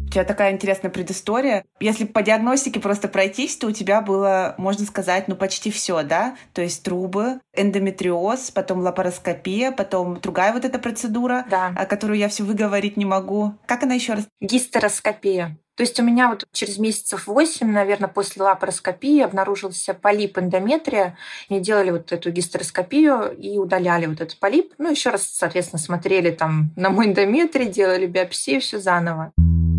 У 0.09 0.11
тебя 0.11 0.25
такая 0.25 0.53
интересная 0.53 0.91
предыстория. 0.91 1.67
Если 1.81 2.07
по 2.07 2.23
диагностике 2.23 2.81
просто 2.81 3.09
пройтись, 3.09 3.59
то 3.59 3.67
у 3.67 3.73
тебя 3.73 4.01
было, 4.01 4.55
можно 4.57 4.87
сказать, 4.87 5.29
ну 5.29 5.37
почти 5.37 5.71
все, 5.71 6.03
да? 6.03 6.35
То 6.55 6.63
есть 6.63 6.83
трубы, 6.83 7.41
эндометриоз, 7.55 8.51
потом 8.53 8.81
лапароскопия, 8.81 9.71
потом 9.71 10.19
другая 10.19 10.55
вот 10.55 10.65
эта 10.65 10.79
процедура, 10.79 11.45
да. 11.51 11.73
которую 11.85 12.19
я 12.19 12.31
все 12.31 12.43
выговорить 12.43 12.97
не 12.97 13.05
могу. 13.05 13.53
Как 13.67 13.83
она 13.83 13.93
еще 13.93 14.15
раз? 14.15 14.27
Гистероскопия. 14.41 15.59
То 15.75 15.83
есть 15.83 16.01
у 16.01 16.03
меня 16.03 16.31
вот 16.31 16.45
через 16.53 16.79
месяцев 16.79 17.27
8, 17.27 17.71
наверное, 17.71 18.09
после 18.09 18.43
лапароскопии 18.43 19.21
обнаружился 19.21 19.93
полип 19.95 20.39
эндометрия. 20.39 21.17
Мне 21.51 21.61
делали 21.61 21.91
вот 21.91 22.11
эту 22.13 22.31
гистероскопию 22.31 23.31
и 23.39 23.59
удаляли 23.59 24.07
вот 24.07 24.23
этот 24.23 24.41
полип. 24.41 24.73
Ну, 24.79 24.91
еще 24.91 25.11
раз, 25.11 25.29
соответственно, 25.29 25.79
смотрели 25.79 26.31
там 26.31 26.73
на 26.75 26.91
мой 26.91 27.07
эндометрий, 27.07 27.67
делали 27.67 28.07
биопсию, 28.07 28.61
все 28.61 28.81
заново. 28.81 29.33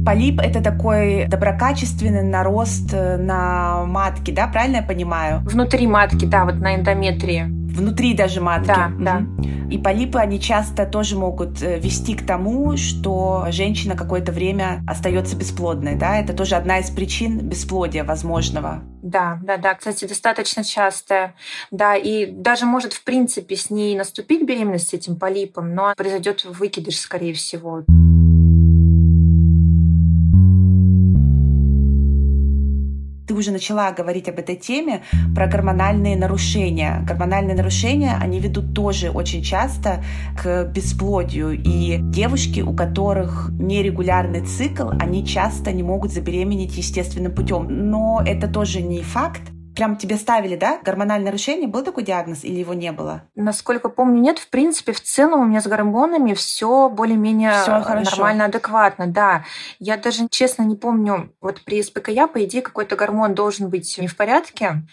Полип— 0.06 0.40
это 0.42 0.62
такой 0.62 1.26
доброкачественный 1.28 2.24
нарост 2.24 2.94
э, 2.94 3.18
на 3.18 3.86
матке, 3.86 4.32
да? 4.32 4.48
Правильно 4.48 4.78
я 4.78 4.84
понимаю? 4.84 5.42
Внутри 5.46 5.88
матки, 5.88 6.26
да, 6.26 6.46
вот 6.46 6.56
на 6.56 6.76
эндометрии. 6.76 7.46
Внутри 7.48 8.14
даже 8.14 8.42
матки. 8.42 8.68
Да, 8.68 8.92
угу. 8.94 9.04
да. 9.04 9.22
И 9.70 9.78
полипы, 9.78 10.18
они 10.18 10.40
часто 10.40 10.86
тоже 10.86 11.16
могут 11.16 11.62
э, 11.62 11.80
вести 11.80 12.16
к 12.16 12.26
тому, 12.26 12.76
что 12.78 13.48
женщина 13.50 13.96
какое-то 13.96 14.32
время 14.32 14.84
остается 14.88 15.36
бесплодной, 15.36 15.96
да? 15.96 16.18
Это 16.18 16.34
тоже 16.34 16.56
одна 16.56 16.80
из 16.80 16.90
причин 16.90 17.40
бесплодия 17.40 18.04
возможного. 18.04 18.82
Да, 19.04 19.40
да, 19.44 19.58
да, 19.58 19.76
кстати, 19.76 20.06
достаточно 20.06 20.64
часто. 20.64 21.34
Да, 21.72 21.96
и 21.96 22.26
даже 22.26 22.66
может, 22.66 22.94
в 22.94 23.04
принципе, 23.04 23.56
с 23.56 23.70
ней 23.70 23.96
наступить 23.96 24.46
беременность 24.46 24.90
с 24.90 24.94
этим 24.94 25.18
полипом, 25.18 25.76
но 25.76 25.94
произойдет 25.96 26.46
выкидыш, 26.46 27.00
скорее 27.00 27.34
всего. 27.34 27.84
ты 27.86 28.09
уже 33.40 33.52
начала 33.52 33.92
говорить 33.92 34.30
об 34.30 34.40
этой 34.40 34.56
теме, 34.56 35.02
про 35.36 35.48
гормональные 35.48 36.16
нарушения. 36.16 37.04
Гормональные 37.08 37.56
нарушения, 37.56 38.18
они 38.20 38.40
ведут 38.40 38.74
тоже 38.74 39.10
очень 39.10 39.42
часто 39.44 40.04
к 40.42 40.66
бесплодию. 40.66 41.52
И 41.54 41.98
девушки, 42.00 42.62
у 42.62 42.74
которых 42.74 43.50
нерегулярный 43.60 44.42
цикл, 44.42 44.90
они 45.00 45.26
часто 45.26 45.72
не 45.72 45.84
могут 45.84 46.12
забеременеть 46.12 46.78
естественным 46.78 47.34
путем. 47.34 47.68
Но 47.70 48.22
это 48.26 48.48
тоже 48.48 48.82
не 48.82 49.02
факт 49.02 49.42
прям 49.80 49.96
тебе 49.96 50.18
ставили, 50.18 50.58
да, 50.58 50.78
гормональное 50.84 51.28
нарушение? 51.28 51.66
Был 51.70 51.86
такой 51.86 52.04
диагноз 52.04 52.44
или 52.44 52.60
его 52.60 52.74
не 52.74 52.92
было? 52.92 53.24
Насколько 53.36 53.88
помню, 53.88 54.20
нет. 54.20 54.38
В 54.38 54.50
принципе, 54.50 54.92
в 54.92 55.00
целом 55.00 55.40
у 55.40 55.46
меня 55.46 55.62
с 55.62 55.68
гормонами 55.68 56.34
все 56.34 56.90
более-менее 56.90 57.54
нормально, 57.66 58.46
адекватно, 58.46 59.08
да. 59.08 59.46
Я 59.80 59.96
даже, 59.96 60.28
честно, 60.30 60.64
не 60.64 60.76
помню, 60.76 61.34
вот 61.40 61.62
при 61.64 61.82
СПКЯ, 61.82 62.28
по 62.28 62.44
идее, 62.44 62.62
какой-то 62.62 62.98
гормон 62.98 63.34
должен 63.34 63.70
быть 63.70 63.98
не 63.98 64.08
в 64.08 64.18
порядке, 64.18 64.84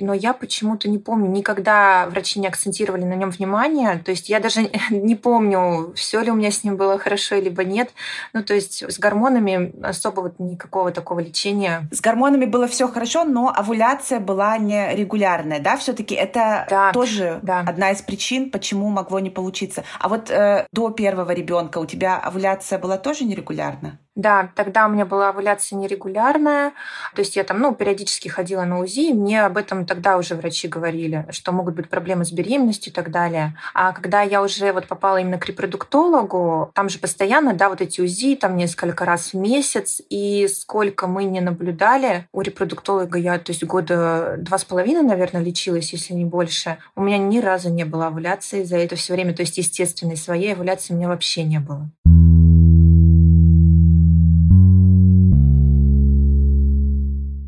но 0.00 0.14
я 0.14 0.32
почему-то 0.32 0.88
не 0.88 0.98
помню, 0.98 1.28
никогда 1.30 2.06
врачи 2.10 2.40
не 2.40 2.46
акцентировали 2.46 3.04
на 3.04 3.14
нем 3.14 3.30
внимание. 3.30 4.00
То 4.04 4.10
есть 4.10 4.28
я 4.28 4.40
даже 4.40 4.70
не 4.90 5.14
помню, 5.14 5.92
все 5.94 6.20
ли 6.20 6.30
у 6.30 6.34
меня 6.34 6.50
с 6.50 6.64
ним 6.64 6.76
было 6.76 6.98
хорошо, 6.98 7.36
либо 7.36 7.64
нет. 7.64 7.90
Ну, 8.32 8.42
то 8.42 8.54
есть 8.54 8.82
с 8.82 8.98
гормонами 8.98 9.72
особо 9.82 10.20
вот 10.20 10.38
никакого 10.38 10.92
такого 10.92 11.20
лечения. 11.20 11.88
С 11.90 12.00
гормонами 12.00 12.44
было 12.44 12.66
все 12.66 12.88
хорошо, 12.88 13.24
но 13.24 13.52
овуляция 13.54 14.20
была 14.20 14.58
нерегулярная, 14.58 15.60
да, 15.60 15.76
все-таки 15.76 16.14
это 16.14 16.66
да, 16.68 16.92
тоже 16.92 17.40
да. 17.42 17.60
одна 17.60 17.90
из 17.90 18.02
причин, 18.02 18.50
почему 18.50 18.88
могло 18.88 19.20
не 19.20 19.30
получиться. 19.30 19.84
А 19.98 20.08
вот 20.08 20.30
э, 20.30 20.66
до 20.72 20.90
первого 20.90 21.32
ребенка 21.32 21.78
у 21.78 21.86
тебя 21.86 22.18
овуляция 22.18 22.78
была 22.78 22.98
тоже 22.98 23.24
нерегулярна? 23.24 23.98
Да, 24.16 24.48
тогда 24.54 24.86
у 24.86 24.88
меня 24.88 25.04
была 25.04 25.28
овуляция 25.28 25.76
нерегулярная, 25.76 26.72
то 27.14 27.20
есть 27.20 27.36
я 27.36 27.44
там, 27.44 27.60
ну, 27.60 27.74
периодически 27.74 28.28
ходила 28.28 28.64
на 28.64 28.80
УЗИ, 28.80 29.10
и 29.10 29.12
мне 29.12 29.44
об 29.44 29.58
этом 29.58 29.84
тогда 29.84 30.16
уже 30.16 30.34
врачи 30.34 30.68
говорили, 30.68 31.26
что 31.28 31.52
могут 31.52 31.74
быть 31.74 31.90
проблемы 31.90 32.24
с 32.24 32.32
беременностью 32.32 32.90
и 32.90 32.94
так 32.94 33.10
далее. 33.10 33.58
А 33.74 33.92
когда 33.92 34.22
я 34.22 34.42
уже 34.42 34.72
вот 34.72 34.86
попала 34.86 35.18
именно 35.18 35.38
к 35.38 35.44
репродуктологу, 35.44 36.70
там 36.72 36.88
же 36.88 36.98
постоянно, 36.98 37.52
да, 37.52 37.68
вот 37.68 37.82
эти 37.82 38.00
УЗИ, 38.00 38.36
там 38.36 38.56
несколько 38.56 39.04
раз 39.04 39.34
в 39.34 39.36
месяц, 39.36 40.00
и 40.08 40.48
сколько 40.48 41.06
мы 41.06 41.24
не 41.24 41.42
наблюдали, 41.42 42.26
у 42.32 42.40
репродуктолога 42.40 43.18
я, 43.18 43.38
то 43.38 43.52
есть 43.52 43.64
года 43.64 44.36
два 44.38 44.56
с 44.56 44.64
половиной, 44.64 45.02
наверное, 45.02 45.42
лечилась, 45.42 45.92
если 45.92 46.14
не 46.14 46.24
больше, 46.24 46.78
у 46.94 47.02
меня 47.02 47.18
ни 47.18 47.38
разу 47.38 47.68
не 47.68 47.84
было 47.84 48.06
овуляции 48.06 48.64
за 48.64 48.78
это 48.78 48.96
все 48.96 49.12
время, 49.12 49.34
то 49.34 49.42
есть 49.42 49.58
естественной 49.58 50.16
своей 50.16 50.54
овуляции 50.54 50.94
у 50.94 50.96
меня 50.96 51.08
вообще 51.08 51.44
не 51.44 51.60
было. 51.60 51.90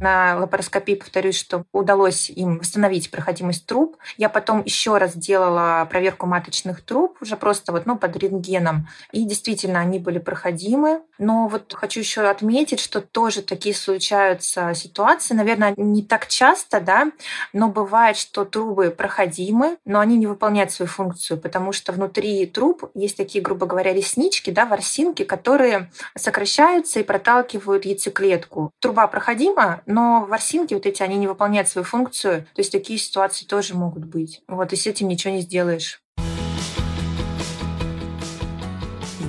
На 0.09 0.37
лапароскопии, 0.39 0.95
повторюсь, 0.95 1.39
что 1.39 1.65
удалось 1.71 2.31
им 2.31 2.61
восстановить 2.61 3.11
проходимость 3.11 3.67
труб. 3.67 3.99
Я 4.17 4.31
потом 4.31 4.63
еще 4.65 4.97
раз 4.97 5.15
делала 5.15 5.87
проверку 5.91 6.25
маточных 6.25 6.81
труб, 6.81 7.19
уже 7.21 7.37
просто 7.37 7.73
вот, 7.73 7.85
ну, 7.85 7.99
под 7.99 8.17
рентгеном. 8.17 8.89
И 9.13 9.25
действительно, 9.25 9.81
они 9.81 9.99
были 9.99 10.19
проходимы. 10.19 11.03
Но 11.19 11.47
вот 11.49 11.75
хочу 11.75 12.01
еще 12.01 12.23
отметить, 12.23 12.81
что 12.81 13.03
тоже 13.03 13.43
такие 13.43 13.75
случаются 13.75 14.73
ситуации, 14.73 15.35
наверное, 15.35 15.75
не 15.77 16.03
так 16.03 16.29
часто, 16.29 16.81
да, 16.81 17.11
но 17.53 17.69
бывает, 17.69 18.17
что 18.17 18.47
трубы 18.47 18.91
проходимы, 18.91 19.77
но 19.85 20.01
они 20.01 20.17
не 20.17 20.27
выполняют 20.27 20.71
свою 20.71 20.89
функцию, 20.89 21.39
потому 21.39 21.73
что 21.73 21.93
внутри 21.93 22.47
труб 22.47 22.91
есть 22.95 23.17
такие, 23.17 23.43
грубо 23.43 23.67
говоря, 23.67 23.93
реснички, 23.93 24.51
да, 24.51 24.65
ворсинки, 24.65 25.25
которые 25.25 25.91
сокращаются 26.17 27.01
и 27.01 27.03
проталкивают 27.03 27.85
яйцеклетку. 27.85 28.71
Труба 28.81 29.07
проходима, 29.09 29.83
но 29.85 29.98
ворсинки 30.29 30.75
вот 30.75 30.87
эти, 30.87 31.03
они 31.03 31.17
не 31.17 31.27
выполняют 31.27 31.69
свою 31.69 31.85
функцию. 31.85 32.43
То 32.55 32.61
есть 32.61 32.73
такие 32.73 32.99
ситуации 32.99 33.45
тоже 33.45 33.75
могут 33.75 34.05
быть. 34.05 34.43
Вот, 34.49 34.73
и 34.73 34.77
с 34.77 34.87
этим 34.87 35.09
ничего 35.09 35.33
не 35.35 35.41
сделаешь. 35.41 36.01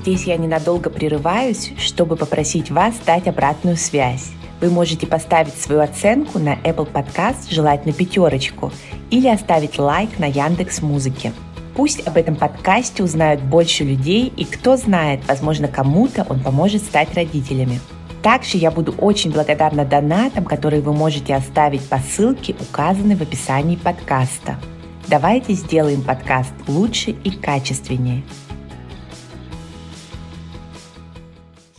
Здесь 0.01 0.23
я 0.23 0.37
ненадолго 0.37 0.89
прерываюсь, 0.89 1.73
чтобы 1.77 2.15
попросить 2.15 2.71
вас 2.71 2.95
дать 3.05 3.27
обратную 3.27 3.75
связь. 3.75 4.31
Вы 4.61 4.69
можете 4.69 5.07
поставить 5.07 5.55
свою 5.55 5.81
оценку 5.81 6.39
на 6.39 6.55
Apple 6.55 6.91
Podcast, 6.91 7.49
желательно 7.49 7.93
пятерочку, 7.93 8.71
или 9.09 9.27
оставить 9.27 9.77
лайк 9.77 10.17
на 10.19 10.25
Яндекс 10.25 10.81
Музыке. 10.81 11.33
Пусть 11.75 12.05
об 12.05 12.17
этом 12.17 12.35
подкасте 12.35 13.03
узнают 13.03 13.41
больше 13.41 13.83
людей, 13.83 14.33
и 14.35 14.43
кто 14.45 14.75
знает, 14.75 15.21
возможно, 15.27 15.67
кому-то 15.67 16.25
он 16.29 16.41
поможет 16.41 16.83
стать 16.83 17.13
родителями. 17.15 17.79
Также 18.21 18.57
я 18.57 18.69
буду 18.69 18.91
очень 18.97 19.31
благодарна 19.31 19.85
донатам, 19.85 20.43
которые 20.43 20.81
вы 20.81 20.93
можете 20.93 21.35
оставить 21.35 21.87
по 21.87 21.99
ссылке, 21.99 22.53
указанной 22.59 23.15
в 23.15 23.21
описании 23.21 23.77
подкаста. 23.77 24.59
Давайте 25.07 25.53
сделаем 25.53 26.03
подкаст 26.03 26.53
лучше 26.67 27.11
и 27.11 27.31
качественнее. 27.31 28.23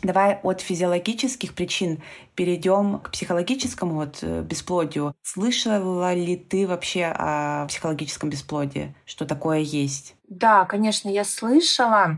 Давай 0.02 0.40
от 0.42 0.62
физиологических 0.62 1.52
причин 1.52 2.02
перейдем 2.34 3.00
к 3.00 3.10
психологическому 3.10 3.96
вот 3.96 4.20
э, 4.22 4.40
бесплодию. 4.40 5.14
Слышала 5.22 6.14
ли 6.14 6.36
ты 6.36 6.66
вообще 6.66 7.04
о 7.04 7.66
психологическом 7.66 8.30
бесплодии? 8.30 8.94
Что 9.04 9.26
такое 9.26 9.58
есть? 9.58 10.16
Да, 10.26 10.64
конечно, 10.64 11.10
я 11.10 11.24
слышала. 11.24 12.16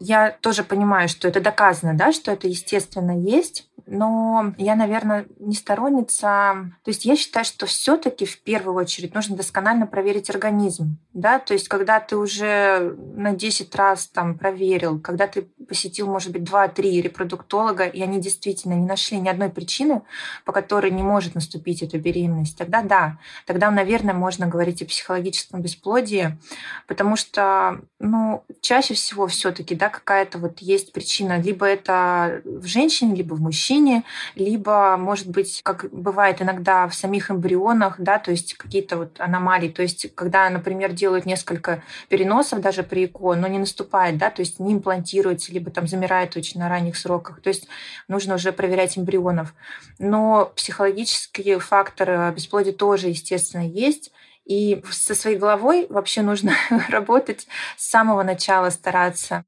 Я 0.00 0.30
тоже 0.40 0.64
понимаю, 0.64 1.08
что 1.08 1.28
это 1.28 1.40
доказано, 1.40 1.94
да, 1.94 2.12
что 2.12 2.30
это 2.30 2.48
естественно 2.48 3.18
есть 3.18 3.68
но 3.86 4.52
я, 4.58 4.74
наверное, 4.74 5.26
не 5.38 5.54
сторонница. 5.54 6.72
То 6.82 6.88
есть 6.90 7.04
я 7.04 7.16
считаю, 7.16 7.44
что 7.44 7.66
все-таки 7.66 8.26
в 8.26 8.40
первую 8.42 8.76
очередь 8.76 9.14
нужно 9.14 9.36
досконально 9.36 9.86
проверить 9.86 10.28
организм. 10.28 10.98
Да? 11.12 11.38
То 11.38 11.54
есть 11.54 11.68
когда 11.68 12.00
ты 12.00 12.16
уже 12.16 12.96
на 13.14 13.32
10 13.32 13.74
раз 13.74 14.08
там 14.08 14.36
проверил, 14.36 14.98
когда 14.98 15.28
ты 15.28 15.42
посетил, 15.68 16.08
может 16.08 16.32
быть, 16.32 16.42
2-3 16.42 17.00
репродуктолога, 17.00 17.84
и 17.84 18.02
они 18.02 18.20
действительно 18.20 18.74
не 18.74 18.86
нашли 18.86 19.18
ни 19.18 19.28
одной 19.28 19.50
причины, 19.50 20.02
по 20.44 20.52
которой 20.52 20.90
не 20.90 21.02
может 21.02 21.34
наступить 21.34 21.82
эта 21.82 21.98
беременность, 21.98 22.58
тогда 22.58 22.82
да, 22.82 23.18
тогда, 23.46 23.70
наверное, 23.70 24.14
можно 24.14 24.46
говорить 24.46 24.82
о 24.82 24.86
психологическом 24.86 25.62
бесплодии, 25.62 26.36
потому 26.86 27.16
что, 27.16 27.80
ну, 28.00 28.44
чаще 28.60 28.94
всего 28.94 29.26
все-таки, 29.28 29.74
да, 29.74 29.85
какая-то 29.88 30.38
вот 30.38 30.60
есть 30.60 30.92
причина, 30.92 31.40
либо 31.40 31.66
это 31.66 32.42
в 32.44 32.66
женщине, 32.66 33.14
либо 33.14 33.34
в 33.34 33.40
мужчине, 33.40 34.04
либо, 34.34 34.96
может 34.98 35.28
быть, 35.28 35.60
как 35.62 35.86
бывает 35.92 36.42
иногда 36.42 36.88
в 36.88 36.94
самих 36.94 37.30
эмбрионах, 37.30 37.96
да, 37.98 38.18
то 38.18 38.30
есть 38.30 38.54
какие-то 38.54 38.96
вот 38.96 39.20
аномалии, 39.20 39.68
то 39.68 39.82
есть 39.82 40.14
когда, 40.14 40.48
например, 40.50 40.92
делают 40.92 41.26
несколько 41.26 41.82
переносов 42.08 42.60
даже 42.60 42.82
при 42.82 43.06
ЭКО, 43.06 43.34
но 43.34 43.46
не 43.46 43.58
наступает, 43.58 44.18
да, 44.18 44.30
то 44.30 44.40
есть 44.40 44.60
не 44.60 44.72
имплантируется, 44.72 45.52
либо 45.52 45.70
там 45.70 45.86
замирает 45.86 46.36
очень 46.36 46.60
на 46.60 46.68
ранних 46.68 46.96
сроках, 46.96 47.40
то 47.40 47.48
есть 47.48 47.68
нужно 48.08 48.34
уже 48.34 48.52
проверять 48.52 48.98
эмбрионов. 48.98 49.54
Но 49.98 50.52
психологический 50.56 51.58
фактор 51.58 52.32
бесплодия 52.32 52.72
тоже, 52.72 53.08
естественно, 53.08 53.66
есть, 53.66 54.12
и 54.46 54.80
со 54.90 55.14
своей 55.14 55.36
головой 55.36 55.86
вообще 55.90 56.22
нужно 56.22 56.52
работать 56.88 57.46
с 57.76 57.90
самого 57.90 58.22
начала, 58.22 58.70
стараться. 58.70 59.44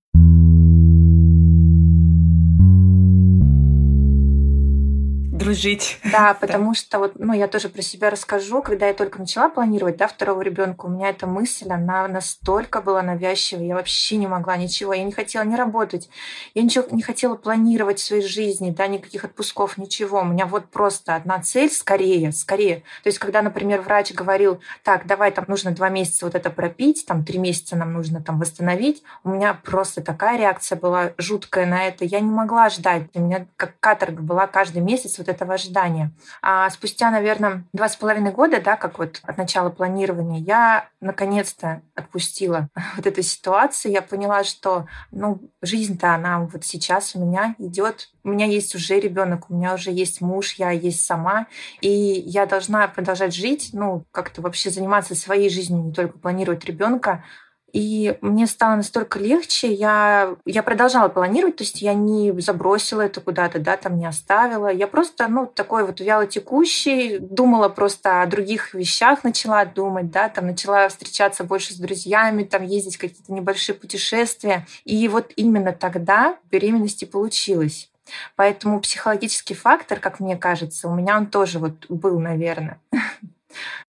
Дружить. 5.49 5.99
Да, 6.19 6.35
потому 6.35 6.71
да. 6.71 6.75
что 6.75 6.99
вот, 6.99 7.13
ну, 7.19 7.33
я 7.33 7.49
тоже 7.49 7.69
про 7.69 7.83
себя 7.83 8.11
расскажу. 8.11 8.63
Когда 8.63 8.87
я 8.87 8.95
только 8.95 9.19
начала 9.19 9.49
планировать, 9.49 9.97
да, 9.97 10.09
второго 10.09 10.43
ребенка, 10.43 10.87
у 10.87 10.89
меня 10.89 11.11
эта 11.11 11.27
мысль, 11.27 11.69
она 11.71 12.09
настолько 12.09 12.81
была 12.81 13.03
навязчивой, 13.03 13.67
я 13.67 13.75
вообще 13.75 14.17
не 14.17 14.27
могла 14.27 14.57
ничего, 14.57 14.95
я 14.95 15.05
не 15.05 15.13
хотела 15.13 15.45
не 15.45 15.55
работать, 15.55 16.09
я 16.55 16.63
ничего 16.63 16.85
не 16.91 17.03
хотела 17.03 17.37
планировать 17.37 18.01
в 18.01 18.05
своей 18.05 18.23
жизни, 18.23 18.71
да, 18.71 18.87
никаких 18.87 19.25
отпусков, 19.25 19.79
ничего. 19.79 20.21
У 20.21 20.25
меня 20.25 20.47
вот 20.47 20.67
просто 20.67 21.15
одна 21.15 21.41
цель 21.41 21.71
скорее, 21.71 22.33
скорее. 22.33 22.77
То 23.03 23.09
есть, 23.09 23.19
когда, 23.19 23.43
например, 23.43 23.81
врач 23.83 24.13
говорил, 24.13 24.61
так, 24.83 25.07
давай, 25.07 25.31
там 25.31 25.45
нужно 25.47 25.71
два 25.71 25.89
месяца 25.89 26.25
вот 26.25 26.35
это 26.35 26.51
пропить, 26.51 27.05
там 27.07 27.25
три 27.25 27.39
месяца 27.39 27.77
нам 27.77 27.93
нужно 27.93 28.23
там 28.23 28.41
восстановить, 28.41 29.03
у 29.25 29.31
меня 29.31 29.55
просто 29.55 30.03
такая 30.03 30.39
реакция 30.39 30.77
была 30.77 31.13
жуткая 31.19 31.67
на 31.67 31.87
это. 31.87 32.05
Я 32.05 32.21
не 32.21 32.31
могла 32.31 32.71
ждать. 32.71 33.05
У 33.15 33.21
меня 33.21 33.47
как 33.57 33.79
каторга 33.81 34.23
была 34.23 34.47
каждый 34.47 34.83
месяц 34.83 35.19
вот 35.19 35.29
этого 35.39 35.55
ожидания. 35.55 36.13
А 36.43 36.69
спустя, 36.71 37.11
наверное, 37.11 37.65
два 37.73 37.89
с 37.89 37.97
половиной 37.97 38.33
года, 38.33 38.61
да, 38.61 38.77
как 38.77 38.99
вот 38.99 39.21
от 39.23 39.39
начала 39.39 39.71
планирования, 39.71 40.41
я 40.41 40.89
наконец-то 41.01 41.83
отпустила 41.95 42.69
вот 42.97 43.07
эту 43.07 43.23
ситуацию. 43.23 43.93
Я 43.93 44.03
поняла, 44.03 44.43
что, 44.45 44.87
ну, 45.13 45.41
жизнь-то 45.63 46.15
она 46.15 46.41
вот 46.41 46.65
сейчас 46.65 47.15
у 47.15 47.25
меня 47.25 47.55
идет. 47.59 48.11
У 48.25 48.31
меня 48.31 48.47
есть 48.47 48.75
уже 48.75 48.99
ребенок, 48.99 49.49
у 49.49 49.55
меня 49.55 49.75
уже 49.75 49.91
есть 49.91 50.21
муж, 50.21 50.55
я 50.55 50.71
есть 50.71 51.07
сама, 51.07 51.47
и 51.81 51.89
я 51.89 52.45
должна 52.47 52.87
продолжать 52.89 53.35
жить, 53.35 53.71
ну, 53.73 54.05
как-то 54.11 54.43
вообще 54.43 54.71
заниматься 54.71 55.15
своей 55.15 55.49
жизнью, 55.49 55.85
не 55.85 55.93
только 55.93 56.19
планировать 56.19 56.65
ребенка, 56.65 57.25
и 57.73 58.17
мне 58.23 58.47
стало 58.47 58.77
настолько 58.77 59.19
легче, 59.19 59.73
я, 59.73 60.37
я 60.47 60.63
продолжала 60.63 61.09
планировать, 61.09 61.57
то 61.57 61.65
есть 61.65 61.83
я 61.83 61.95
не 61.95 62.33
забросила 62.41 63.03
это 63.03 63.21
куда-то, 63.21 63.59
да, 63.59 63.77
там 63.77 63.99
не 63.99 64.07
оставила. 64.07 64.69
Я 64.73 64.87
просто, 64.87 65.29
ну, 65.29 65.47
такой 65.47 65.85
вот 65.85 66.01
вяло 66.01 66.27
текущий, 66.27 67.19
думала 67.19 67.69
просто 67.69 68.23
о 68.23 68.27
других 68.27 68.73
вещах, 68.73 69.23
начала 69.23 69.65
думать, 69.67 70.11
да, 70.11 70.29
там 70.29 70.47
начала 70.47 70.89
встречаться 70.89 71.45
больше 71.45 71.75
с 71.75 71.77
друзьями, 71.77 72.45
там 72.45 72.65
ездить 72.65 72.97
какие-то 72.97 73.33
небольшие 73.33 73.75
путешествия. 73.75 74.67
И 74.85 75.07
вот 75.09 75.33
именно 75.37 75.73
тогда 75.73 76.37
беременности 76.51 77.05
получилось. 77.05 77.91
Поэтому 78.37 78.81
психологический 78.81 79.55
фактор, 79.55 80.01
как 80.01 80.21
мне 80.21 80.37
кажется, 80.37 80.89
у 80.89 80.95
меня 80.95 81.19
он 81.19 81.27
тоже 81.27 81.59
вот 81.59 81.87
был, 81.91 82.19
наверное. 82.19 82.81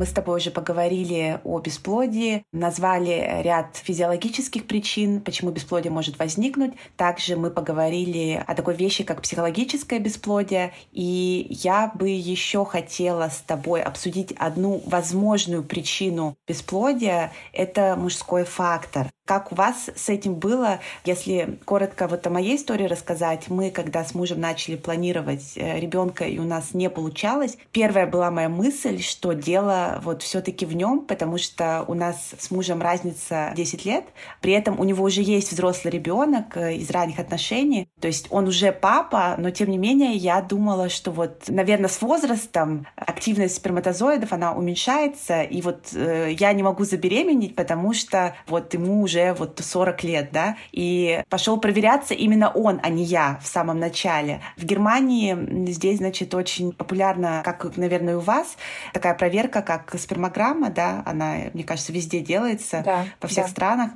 Мы 0.00 0.06
с 0.06 0.12
тобой 0.12 0.38
уже 0.38 0.50
поговорили 0.50 1.42
о 1.44 1.58
бесплодии, 1.58 2.42
назвали 2.52 3.42
ряд 3.42 3.76
физиологических 3.76 4.66
причин, 4.66 5.20
почему 5.20 5.50
бесплодие 5.50 5.92
может 5.92 6.18
возникнуть. 6.18 6.72
Также 6.96 7.36
мы 7.36 7.50
поговорили 7.50 8.42
о 8.46 8.54
такой 8.54 8.76
вещи, 8.76 9.04
как 9.04 9.20
психологическое 9.20 9.98
бесплодие. 9.98 10.72
И 10.90 11.48
я 11.50 11.92
бы 11.94 12.08
еще 12.08 12.64
хотела 12.64 13.28
с 13.28 13.40
тобой 13.42 13.82
обсудить 13.82 14.32
одну 14.38 14.80
возможную 14.86 15.62
причину 15.62 16.34
бесплодия. 16.48 17.30
Это 17.52 17.94
мужской 17.94 18.44
фактор. 18.44 19.10
Как 19.30 19.52
у 19.52 19.54
вас 19.54 19.88
с 19.94 20.08
этим 20.08 20.34
было? 20.34 20.80
Если 21.04 21.60
коротко 21.64 22.08
вот 22.08 22.26
о 22.26 22.30
моей 22.30 22.56
истории 22.56 22.86
рассказать, 22.86 23.48
мы, 23.48 23.70
когда 23.70 24.04
с 24.04 24.12
мужем 24.12 24.40
начали 24.40 24.74
планировать 24.74 25.52
э, 25.54 25.78
ребенка 25.78 26.24
и 26.24 26.40
у 26.40 26.42
нас 26.42 26.74
не 26.74 26.90
получалось, 26.90 27.56
первая 27.70 28.08
была 28.08 28.32
моя 28.32 28.48
мысль, 28.48 29.00
что 29.00 29.32
дело 29.32 30.00
вот 30.02 30.24
все-таки 30.24 30.66
в 30.66 30.74
нем, 30.74 31.02
потому 31.02 31.38
что 31.38 31.84
у 31.86 31.94
нас 31.94 32.34
с 32.36 32.50
мужем 32.50 32.82
разница 32.82 33.52
10 33.54 33.84
лет, 33.84 34.04
при 34.40 34.52
этом 34.52 34.80
у 34.80 34.82
него 34.82 35.04
уже 35.04 35.22
есть 35.22 35.52
взрослый 35.52 35.92
ребенок 35.92 36.56
э, 36.56 36.74
из 36.74 36.90
ранних 36.90 37.20
отношений, 37.20 37.86
то 38.00 38.08
есть 38.08 38.26
он 38.30 38.48
уже 38.48 38.72
папа, 38.72 39.36
но 39.38 39.52
тем 39.52 39.70
не 39.70 39.78
менее 39.78 40.14
я 40.14 40.40
думала, 40.40 40.88
что 40.88 41.12
вот, 41.12 41.44
наверное, 41.46 41.88
с 41.88 42.02
возрастом 42.02 42.84
активность 42.96 43.54
сперматозоидов, 43.54 44.32
она 44.32 44.54
уменьшается, 44.54 45.42
и 45.42 45.62
вот 45.62 45.90
э, 45.94 46.32
я 46.36 46.52
не 46.52 46.64
могу 46.64 46.82
забеременеть, 46.82 47.54
потому 47.54 47.94
что 47.94 48.34
вот 48.48 48.74
ему 48.74 49.02
уже 49.02 49.19
уже 49.20 49.34
вот 49.34 49.60
40 49.62 50.04
лет, 50.04 50.28
да, 50.32 50.56
и 50.72 51.22
пошел 51.28 51.58
проверяться 51.58 52.14
именно 52.14 52.50
он, 52.50 52.80
а 52.82 52.88
не 52.88 53.04
я 53.04 53.38
в 53.42 53.46
самом 53.46 53.78
начале. 53.78 54.40
В 54.56 54.64
Германии 54.64 55.66
здесь, 55.70 55.98
значит, 55.98 56.34
очень 56.34 56.72
популярна, 56.72 57.42
как, 57.44 57.76
наверное, 57.76 58.16
у 58.16 58.20
вас, 58.20 58.56
такая 58.92 59.14
проверка, 59.14 59.62
как 59.62 59.94
спермограмма, 59.98 60.70
да, 60.70 61.02
она, 61.06 61.36
мне 61.52 61.64
кажется, 61.64 61.92
везде 61.92 62.20
делается, 62.20 62.82
да, 62.84 63.04
во 63.20 63.28
всех 63.28 63.46
да. 63.46 63.50
странах. 63.50 63.90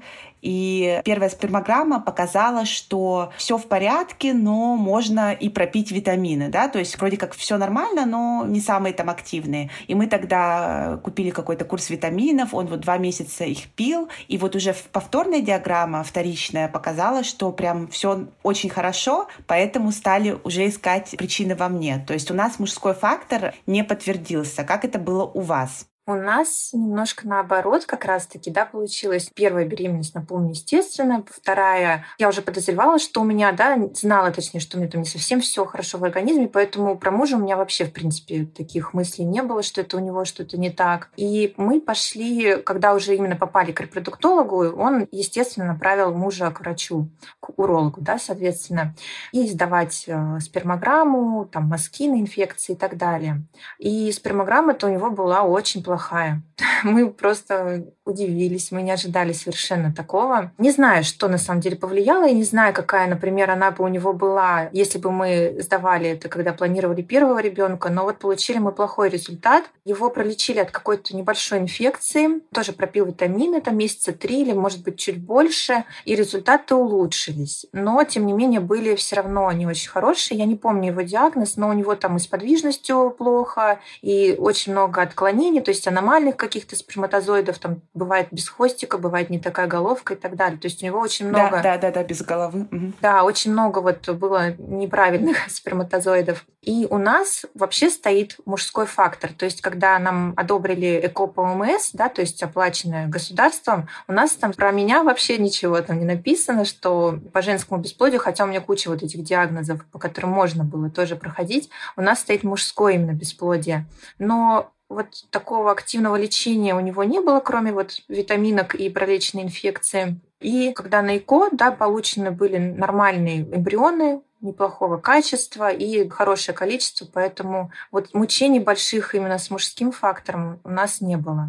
И 0.44 1.00
первая 1.04 1.30
спермограмма 1.30 2.00
показала, 2.00 2.66
что 2.66 3.33
все 3.38 3.57
в 3.57 3.66
порядке, 3.66 4.35
но 4.35 4.76
можно 4.76 5.33
и 5.33 5.48
пропить 5.48 5.90
витамины, 5.90 6.50
да, 6.50 6.68
то 6.68 6.78
есть 6.78 6.98
вроде 6.98 7.16
как 7.16 7.33
все 7.33 7.57
нормально, 7.57 8.04
но 8.04 8.44
не 8.46 8.61
самые 8.61 8.92
там 8.92 9.09
активные. 9.09 9.70
И 9.88 9.94
мы 9.94 10.07
тогда 10.07 11.00
купили 11.02 11.30
какой-то 11.30 11.64
курс 11.64 11.88
витаминов, 11.88 12.52
он 12.52 12.66
вот 12.66 12.80
два 12.80 12.98
месяца 12.98 13.44
их 13.44 13.68
пил, 13.68 14.11
и 14.28 14.37
вот 14.37 14.54
уже 14.54 14.74
повторная 14.92 15.40
диаграмма, 15.40 16.04
вторичная, 16.04 16.68
показала, 16.68 17.24
что 17.24 17.50
прям 17.50 17.88
все 17.88 18.26
очень 18.42 18.68
хорошо, 18.68 19.28
поэтому 19.46 19.92
стали 19.92 20.37
уже 20.44 20.68
искать 20.68 21.14
причины 21.16 21.54
во 21.54 21.70
мне. 21.70 22.04
То 22.07 22.12
есть 22.12 22.30
у 22.30 22.35
нас 22.35 22.59
мужской 22.59 22.92
фактор 22.92 23.54
не 23.66 23.83
подтвердился. 23.83 24.62
Как 24.64 24.85
это 24.85 24.98
было 24.98 25.24
у 25.24 25.40
вас? 25.40 25.87
У 26.06 26.14
нас 26.14 26.70
немножко 26.74 27.26
наоборот 27.26 27.86
как 27.86 28.04
раз-таки, 28.04 28.50
да, 28.50 28.66
получилось. 28.66 29.30
Первая 29.34 29.64
беременность, 29.64 30.14
напомню, 30.14 30.50
естественно. 30.50 31.24
Вторая, 31.26 32.04
я 32.18 32.28
уже 32.28 32.42
подозревала, 32.42 32.98
что 32.98 33.22
у 33.22 33.24
меня, 33.24 33.52
да, 33.52 33.78
знала 33.94 34.30
точнее, 34.30 34.60
что 34.60 34.76
у 34.76 34.80
меня 34.80 34.90
там 34.90 35.00
не 35.00 35.06
совсем 35.06 35.40
все 35.40 35.64
хорошо 35.64 35.96
в 35.96 36.04
организме, 36.04 36.46
поэтому 36.46 36.98
про 36.98 37.10
мужа 37.10 37.36
у 37.36 37.40
меня 37.40 37.56
вообще, 37.56 37.86
в 37.86 37.92
принципе, 37.92 38.44
таких 38.44 38.92
мыслей 38.92 39.24
не 39.24 39.42
было, 39.42 39.62
что 39.62 39.80
это 39.80 39.96
у 39.96 40.00
него 40.00 40.26
что-то 40.26 40.58
не 40.58 40.68
так. 40.68 41.08
И 41.16 41.54
мы 41.56 41.80
пошли, 41.80 42.56
когда 42.56 42.92
уже 42.92 43.16
именно 43.16 43.36
попали 43.36 43.72
к 43.72 43.80
репродуктологу, 43.80 44.76
он, 44.76 45.08
естественно, 45.10 45.64
направил 45.64 46.12
мужа 46.12 46.50
к 46.50 46.60
врачу, 46.60 47.08
к 47.40 47.58
урологу, 47.58 48.02
да, 48.02 48.18
соответственно, 48.18 48.94
и 49.32 49.48
сдавать 49.48 50.04
э, 50.06 50.38
спермограмму, 50.40 51.46
там, 51.46 51.68
мазки 51.68 52.10
на 52.10 52.20
инфекции 52.20 52.74
и 52.74 52.76
так 52.76 52.98
далее. 52.98 53.42
И 53.78 54.12
спермограмма-то 54.12 54.86
у 54.86 54.90
него 54.90 55.08
была 55.08 55.44
очень 55.44 55.82
неплохая. 55.94 56.42
Мы 56.85 57.11
просто 57.11 57.87
удивились, 58.04 58.70
мы 58.70 58.83
не 58.83 58.90
ожидали 58.90 59.33
совершенно 59.33 59.92
такого. 59.92 60.52
Не 60.59 60.70
знаю, 60.70 61.04
что 61.04 61.28
на 61.28 61.38
самом 61.38 61.61
деле 61.61 61.76
повлияло, 61.76 62.28
и 62.28 62.35
не 62.35 62.44
знаю, 62.44 62.74
какая, 62.74 63.09
например, 63.09 63.50
она 63.50 63.70
бы 63.70 63.83
у 63.85 63.88
него 63.88 64.12
была, 64.12 64.68
если 64.72 64.98
бы 64.98 65.11
мы 65.11 65.57
сдавали 65.61 66.11
это, 66.11 66.28
когда 66.28 66.52
планировали 66.52 67.02
первого 67.02 67.40
ребенка, 67.40 67.88
но 67.88 68.04
вот 68.04 68.18
получили 68.18 68.59
мы 68.59 68.72
плохой 68.72 69.09
результат. 69.09 69.64
Его 69.85 70.11
пролечили 70.11 70.59
от 70.59 70.70
какой-то 70.70 71.16
небольшой 71.16 71.61
инфекции, 71.61 72.40
тоже 72.52 72.72
пропил 72.72 73.07
витамины, 73.07 73.61
там 73.61 73.78
месяца 73.78 74.12
три 74.12 74.42
или, 74.42 74.52
может 74.52 74.83
быть, 74.83 74.98
чуть 74.98 75.18
больше, 75.18 75.85
и 76.04 76.14
результаты 76.14 76.74
улучшились. 76.74 77.66
Но, 77.72 78.04
тем 78.04 78.26
не 78.26 78.35
менее, 78.35 78.61
были 78.61 78.94
все 78.96 79.16
равно 79.16 79.50
не 79.52 79.66
очень 79.66 79.88
хорошие. 79.88 80.38
Я 80.38 80.44
не 80.44 80.57
помню 80.57 80.90
его 80.90 81.00
диагноз, 81.00 81.57
но 81.57 81.70
у 81.70 81.72
него 81.72 81.94
там 81.94 82.16
и 82.16 82.18
с 82.18 82.26
подвижностью 82.26 83.14
плохо, 83.16 83.80
и 84.02 84.37
очень 84.38 84.72
много 84.72 85.00
отклонений, 85.00 85.61
то 85.61 85.70
есть 85.70 85.83
аномальных 85.86 86.36
каких-то 86.36 86.76
сперматозоидов, 86.76 87.58
там 87.58 87.82
бывает 87.92 88.28
без 88.30 88.48
хвостика, 88.48 88.98
бывает 88.98 89.30
не 89.30 89.38
такая 89.38 89.66
головка 89.66 90.14
и 90.14 90.16
так 90.16 90.36
далее. 90.36 90.58
То 90.58 90.66
есть 90.66 90.82
у 90.82 90.86
него 90.86 91.00
очень 91.00 91.28
много... 91.28 91.62
Да, 91.62 91.76
да, 91.76 91.78
да, 91.78 91.90
да 91.90 92.04
без 92.04 92.22
головы. 92.22 92.66
Угу. 92.70 92.92
Да, 93.00 93.24
очень 93.24 93.52
много 93.52 93.78
вот 93.80 94.08
было 94.10 94.52
неправильных 94.58 95.38
сперматозоидов. 95.48 96.44
И 96.62 96.86
у 96.88 96.98
нас 96.98 97.44
вообще 97.54 97.90
стоит 97.90 98.36
мужской 98.46 98.86
фактор. 98.86 99.32
То 99.32 99.44
есть 99.44 99.60
когда 99.60 99.98
нам 99.98 100.32
одобрили 100.36 101.00
ЭКО 101.04 101.26
по 101.26 101.40
ОМС, 101.42 101.90
да, 101.92 102.08
то 102.08 102.20
есть 102.20 102.42
оплаченное 102.42 103.06
государством, 103.06 103.88
у 104.08 104.12
нас 104.12 104.32
там 104.32 104.52
про 104.52 104.70
меня 104.70 105.02
вообще 105.02 105.38
ничего 105.38 105.80
там 105.82 105.98
не 105.98 106.06
написано, 106.06 106.64
что 106.64 107.18
по 107.32 107.42
женскому 107.42 107.80
бесплодию, 107.80 108.20
хотя 108.20 108.44
у 108.44 108.46
меня 108.46 108.60
куча 108.60 108.88
вот 108.88 109.02
этих 109.02 109.22
диагнозов, 109.22 109.84
по 109.86 109.98
которым 109.98 110.30
можно 110.30 110.64
было 110.64 110.90
тоже 110.90 111.16
проходить, 111.16 111.70
у 111.96 112.02
нас 112.02 112.20
стоит 112.20 112.44
мужское 112.44 112.94
именно 112.94 113.12
бесплодие. 113.12 113.86
Но 114.18 114.70
вот 114.94 115.26
такого 115.30 115.70
активного 115.70 116.16
лечения 116.16 116.74
у 116.74 116.80
него 116.80 117.04
не 117.04 117.20
было, 117.20 117.40
кроме 117.40 117.72
вот 117.72 118.00
витаминок 118.09 118.74
и 118.74 118.88
пролеченной 118.88 119.44
инфекции. 119.44 120.20
И 120.40 120.72
когда 120.72 121.02
на 121.02 121.16
ЭКО, 121.16 121.48
да, 121.52 121.70
получены 121.70 122.30
были 122.30 122.59
нормальные 122.59 123.42
эмбрионы, 123.42 124.22
неплохого 124.40 124.98
качества 124.98 125.70
и 125.70 126.09
хорошее 126.09 126.57
количество, 126.57 127.07
поэтому 127.11 127.70
вот 127.90 128.12
мучений 128.12 128.61
больших 128.61 129.14
именно 129.14 129.38
с 129.38 129.50
мужским 129.50 129.90
фактором 129.90 130.61
у 130.64 130.70
нас 130.70 131.00
не 131.00 131.16
было. 131.16 131.48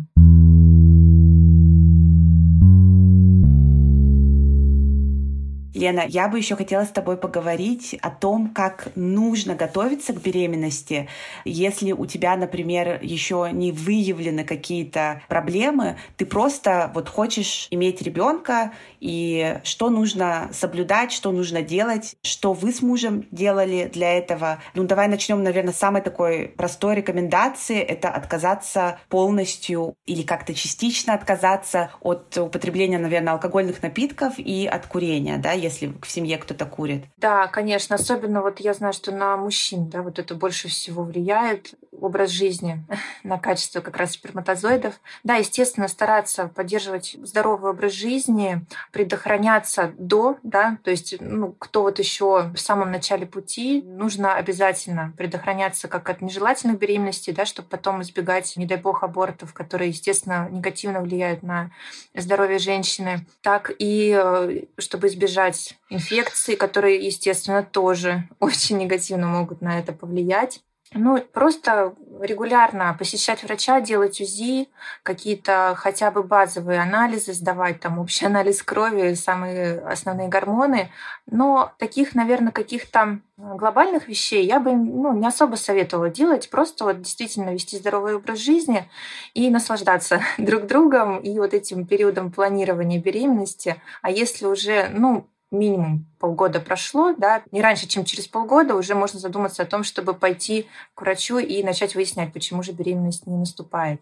Лена, 5.76 6.06
я 6.08 6.30
бы 6.30 6.38
еще 6.38 6.56
хотела 6.56 6.86
с 6.86 6.90
тобой 6.90 7.18
поговорить 7.18 7.98
о 8.02 8.10
том, 8.10 8.50
как 8.50 8.88
нужно 8.96 9.56
готовиться 9.56 10.14
к 10.14 10.22
беременности, 10.22 11.10
если 11.44 11.92
у 11.92 12.06
тебя, 12.06 12.38
например, 12.38 13.00
еще 13.02 13.50
не 13.52 13.74
выявлены 13.74 14.46
какие-то 14.46 15.22
проблемы, 15.28 15.98
ты 16.16 16.26
просто 16.26 16.92
вот 16.94 17.10
хочешь 17.10 17.68
иметь 17.72 18.02
ребенка, 18.02 18.72
и 19.02 19.60
что 19.64 19.90
нужно 19.90 20.50
соблюдать, 20.54 21.12
что 21.12 21.32
нужно 21.32 21.62
делать, 21.62 22.16
что 22.24 22.54
вы 22.54 22.72
с 22.72 22.82
мужем 22.82 23.26
делали 23.32 23.90
для 23.94 24.18
этого. 24.18 24.60
Ну, 24.76 24.86
давай 24.86 25.10
начнем, 25.10 25.44
наверное, 25.44 25.74
с 25.74 25.78
самой 25.78 26.02
такой 26.02 26.48
простой 26.48 26.96
рекомендации. 26.96 27.80
Это 27.80 28.10
отказаться 28.10 28.98
полностью 29.10 29.96
или 30.06 30.22
как-то 30.22 30.54
частично 30.54 31.14
отказаться 31.14 31.92
от 32.00 32.38
употребления, 32.38 32.98
наверное, 32.98 33.34
алкогольных 33.34 33.84
напитков 33.84 34.36
и 34.38 34.66
от 34.66 34.88
курения, 34.88 35.38
да, 35.38 35.52
если 35.52 35.75
в 35.82 36.08
семье 36.08 36.38
кто-то 36.38 36.66
курит. 36.66 37.06
Да, 37.18 37.48
конечно. 37.48 37.96
Особенно 37.96 38.42
вот 38.42 38.60
я 38.60 38.74
знаю, 38.74 38.94
что 38.94 39.12
на 39.12 39.38
мужчин, 39.38 39.90
да, 39.90 40.02
вот 40.02 40.20
это 40.20 40.36
больше 40.36 40.68
всего 40.68 41.04
влияет 41.04 41.74
образ 42.02 42.30
жизни 42.30 42.84
на 43.24 43.38
качество 43.38 43.82
как 43.82 43.98
раз 43.98 44.12
сперматозоидов. 44.12 45.00
Да, 45.24 45.36
естественно, 45.36 45.88
стараться 45.88 46.48
поддерживать 46.48 47.16
здоровый 47.24 47.72
образ 47.72 47.94
жизни, 47.94 48.66
предохраняться 48.92 49.94
до, 49.98 50.38
да, 50.44 50.78
то 50.84 50.92
есть, 50.92 51.16
ну, 51.20 51.54
кто 51.54 51.84
вот 51.84 52.00
еще 52.00 52.52
в 52.54 52.58
самом 52.58 52.92
начале 52.92 53.26
пути, 53.26 53.82
нужно 53.82 54.36
обязательно 54.36 55.14
предохраняться 55.18 55.88
как 55.88 56.10
от 56.10 56.22
нежелательных 56.22 56.80
беременностей, 56.80 57.34
да, 57.34 57.46
чтобы 57.46 57.70
потом 57.70 58.02
избегать, 58.02 58.56
не 58.58 58.66
дай 58.66 58.78
бог, 58.78 59.04
абортов, 59.04 59.54
которые, 59.54 59.90
естественно, 59.90 60.50
негативно 60.52 61.02
влияют 61.02 61.44
на 61.44 61.72
здоровье 62.14 62.60
женщины, 62.60 63.26
так 63.42 63.72
и 63.78 64.16
э, 64.18 64.64
чтобы 64.78 65.08
избежать 65.08 65.78
инфекций, 65.90 66.56
которые, 66.56 67.06
естественно, 67.06 67.64
тоже 67.64 68.28
очень 68.40 68.78
негативно 68.78 69.28
могут 69.28 69.62
на 69.62 69.80
это 69.80 69.94
повлиять. 69.94 70.62
Ну, 70.98 71.20
просто 71.34 71.94
регулярно 72.22 72.96
посещать 72.98 73.44
врача, 73.44 73.82
делать 73.82 74.22
УЗИ, 74.22 74.70
какие-то 75.04 75.74
хотя 75.76 76.10
бы 76.10 76.24
базовые 76.24 76.80
анализы 76.80 77.34
сдавать, 77.34 77.82
там 77.82 78.00
общий 78.00 78.26
анализ 78.26 78.64
крови, 78.64 79.14
самые 79.16 79.80
основные 79.80 80.30
гормоны. 80.30 80.90
Но 81.30 81.74
таких, 81.80 82.16
наверное, 82.16 82.54
каких-то 82.54 83.20
глобальных 83.36 84.08
вещей 84.08 84.46
я 84.46 84.62
бы 84.62 84.72
ну, 84.72 85.14
не 85.14 85.28
особо 85.28 85.58
советовала 85.58 86.10
делать. 86.10 86.50
Просто 86.50 86.86
вот 86.86 87.02
действительно 87.02 87.50
вести 87.50 87.78
здоровый 87.78 88.16
образ 88.16 88.40
жизни 88.40 88.90
и 89.34 89.50
наслаждаться 89.50 90.22
друг 90.38 90.66
другом 90.66 91.20
и 91.20 91.38
вот 91.38 91.54
этим 91.54 91.86
периодом 91.86 92.32
планирования 92.32 93.02
беременности. 93.02 93.82
А 94.02 94.10
если 94.10 94.46
уже, 94.46 94.88
ну, 94.94 95.28
минимум 95.52 96.06
полгода 96.20 96.60
прошло, 96.60 97.14
да, 97.14 97.44
не 97.52 97.62
раньше, 97.62 97.88
чем 97.88 98.06
через 98.06 98.28
полгода 98.28 98.76
уже 98.76 98.96
можно 98.96 99.20
задуматься 99.20 99.64
о 99.64 99.66
том, 99.66 99.84
чтобы 99.84 100.14
пойти 100.14 100.68
к 100.94 101.02
врачу 101.02 101.38
и 101.38 101.64
начать 101.64 101.96
выяснять, 101.96 102.34
почему 102.34 102.64
же 102.64 102.72
беременность 102.72 103.28
не 103.28 103.38
наступает. 103.38 104.02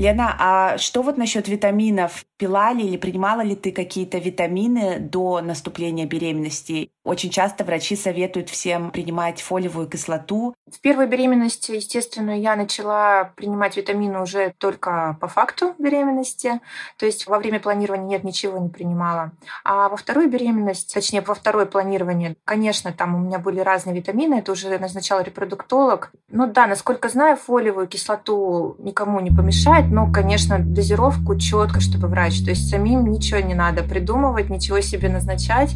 Лена, 0.00 0.34
а 0.38 0.78
что 0.78 1.02
вот 1.02 1.18
насчет 1.18 1.46
витаминов? 1.46 2.24
Пила 2.38 2.72
ли 2.72 2.86
или 2.86 2.96
принимала 2.96 3.42
ли 3.42 3.54
ты 3.54 3.70
какие-то 3.70 4.16
витамины 4.16 4.98
до 4.98 5.42
наступления 5.42 6.06
беременности? 6.06 6.90
Очень 7.04 7.28
часто 7.28 7.64
врачи 7.64 7.96
советуют 7.96 8.48
всем 8.48 8.90
принимать 8.90 9.42
фолиевую 9.42 9.88
кислоту. 9.88 10.54
В 10.70 10.80
первой 10.80 11.06
беременности, 11.06 11.72
естественно, 11.72 12.30
я 12.38 12.56
начала 12.56 13.32
принимать 13.36 13.76
витамины 13.76 14.22
уже 14.22 14.54
только 14.56 15.18
по 15.20 15.28
факту 15.28 15.74
беременности. 15.78 16.60
То 16.98 17.04
есть 17.04 17.26
во 17.26 17.38
время 17.38 17.60
планирования 17.60 18.06
нет, 18.06 18.24
ничего 18.24 18.58
не 18.58 18.70
принимала. 18.70 19.32
А 19.64 19.90
во 19.90 19.96
вторую 19.96 20.30
беременность, 20.30 20.94
точнее, 20.94 21.20
во 21.20 21.34
второе 21.34 21.66
планирование, 21.66 22.36
конечно, 22.44 22.92
там 22.92 23.14
у 23.14 23.18
меня 23.18 23.38
были 23.38 23.60
разные 23.60 23.96
витамины, 23.96 24.36
это 24.36 24.52
уже 24.52 24.78
назначал 24.78 25.20
репродуктолог. 25.20 26.12
Ну 26.28 26.46
да, 26.46 26.66
насколько 26.66 27.10
знаю, 27.10 27.36
фолиевую 27.36 27.86
кислоту 27.86 28.76
никому 28.78 29.20
не 29.20 29.30
помешает, 29.30 29.89
но, 29.90 30.10
конечно, 30.10 30.58
дозировку 30.58 31.36
четко, 31.36 31.80
чтобы 31.80 32.08
врач. 32.08 32.42
То 32.42 32.50
есть 32.50 32.68
самим 32.68 33.10
ничего 33.10 33.40
не 33.40 33.54
надо 33.54 33.82
придумывать, 33.82 34.48
ничего 34.50 34.80
себе 34.80 35.08
назначать, 35.08 35.74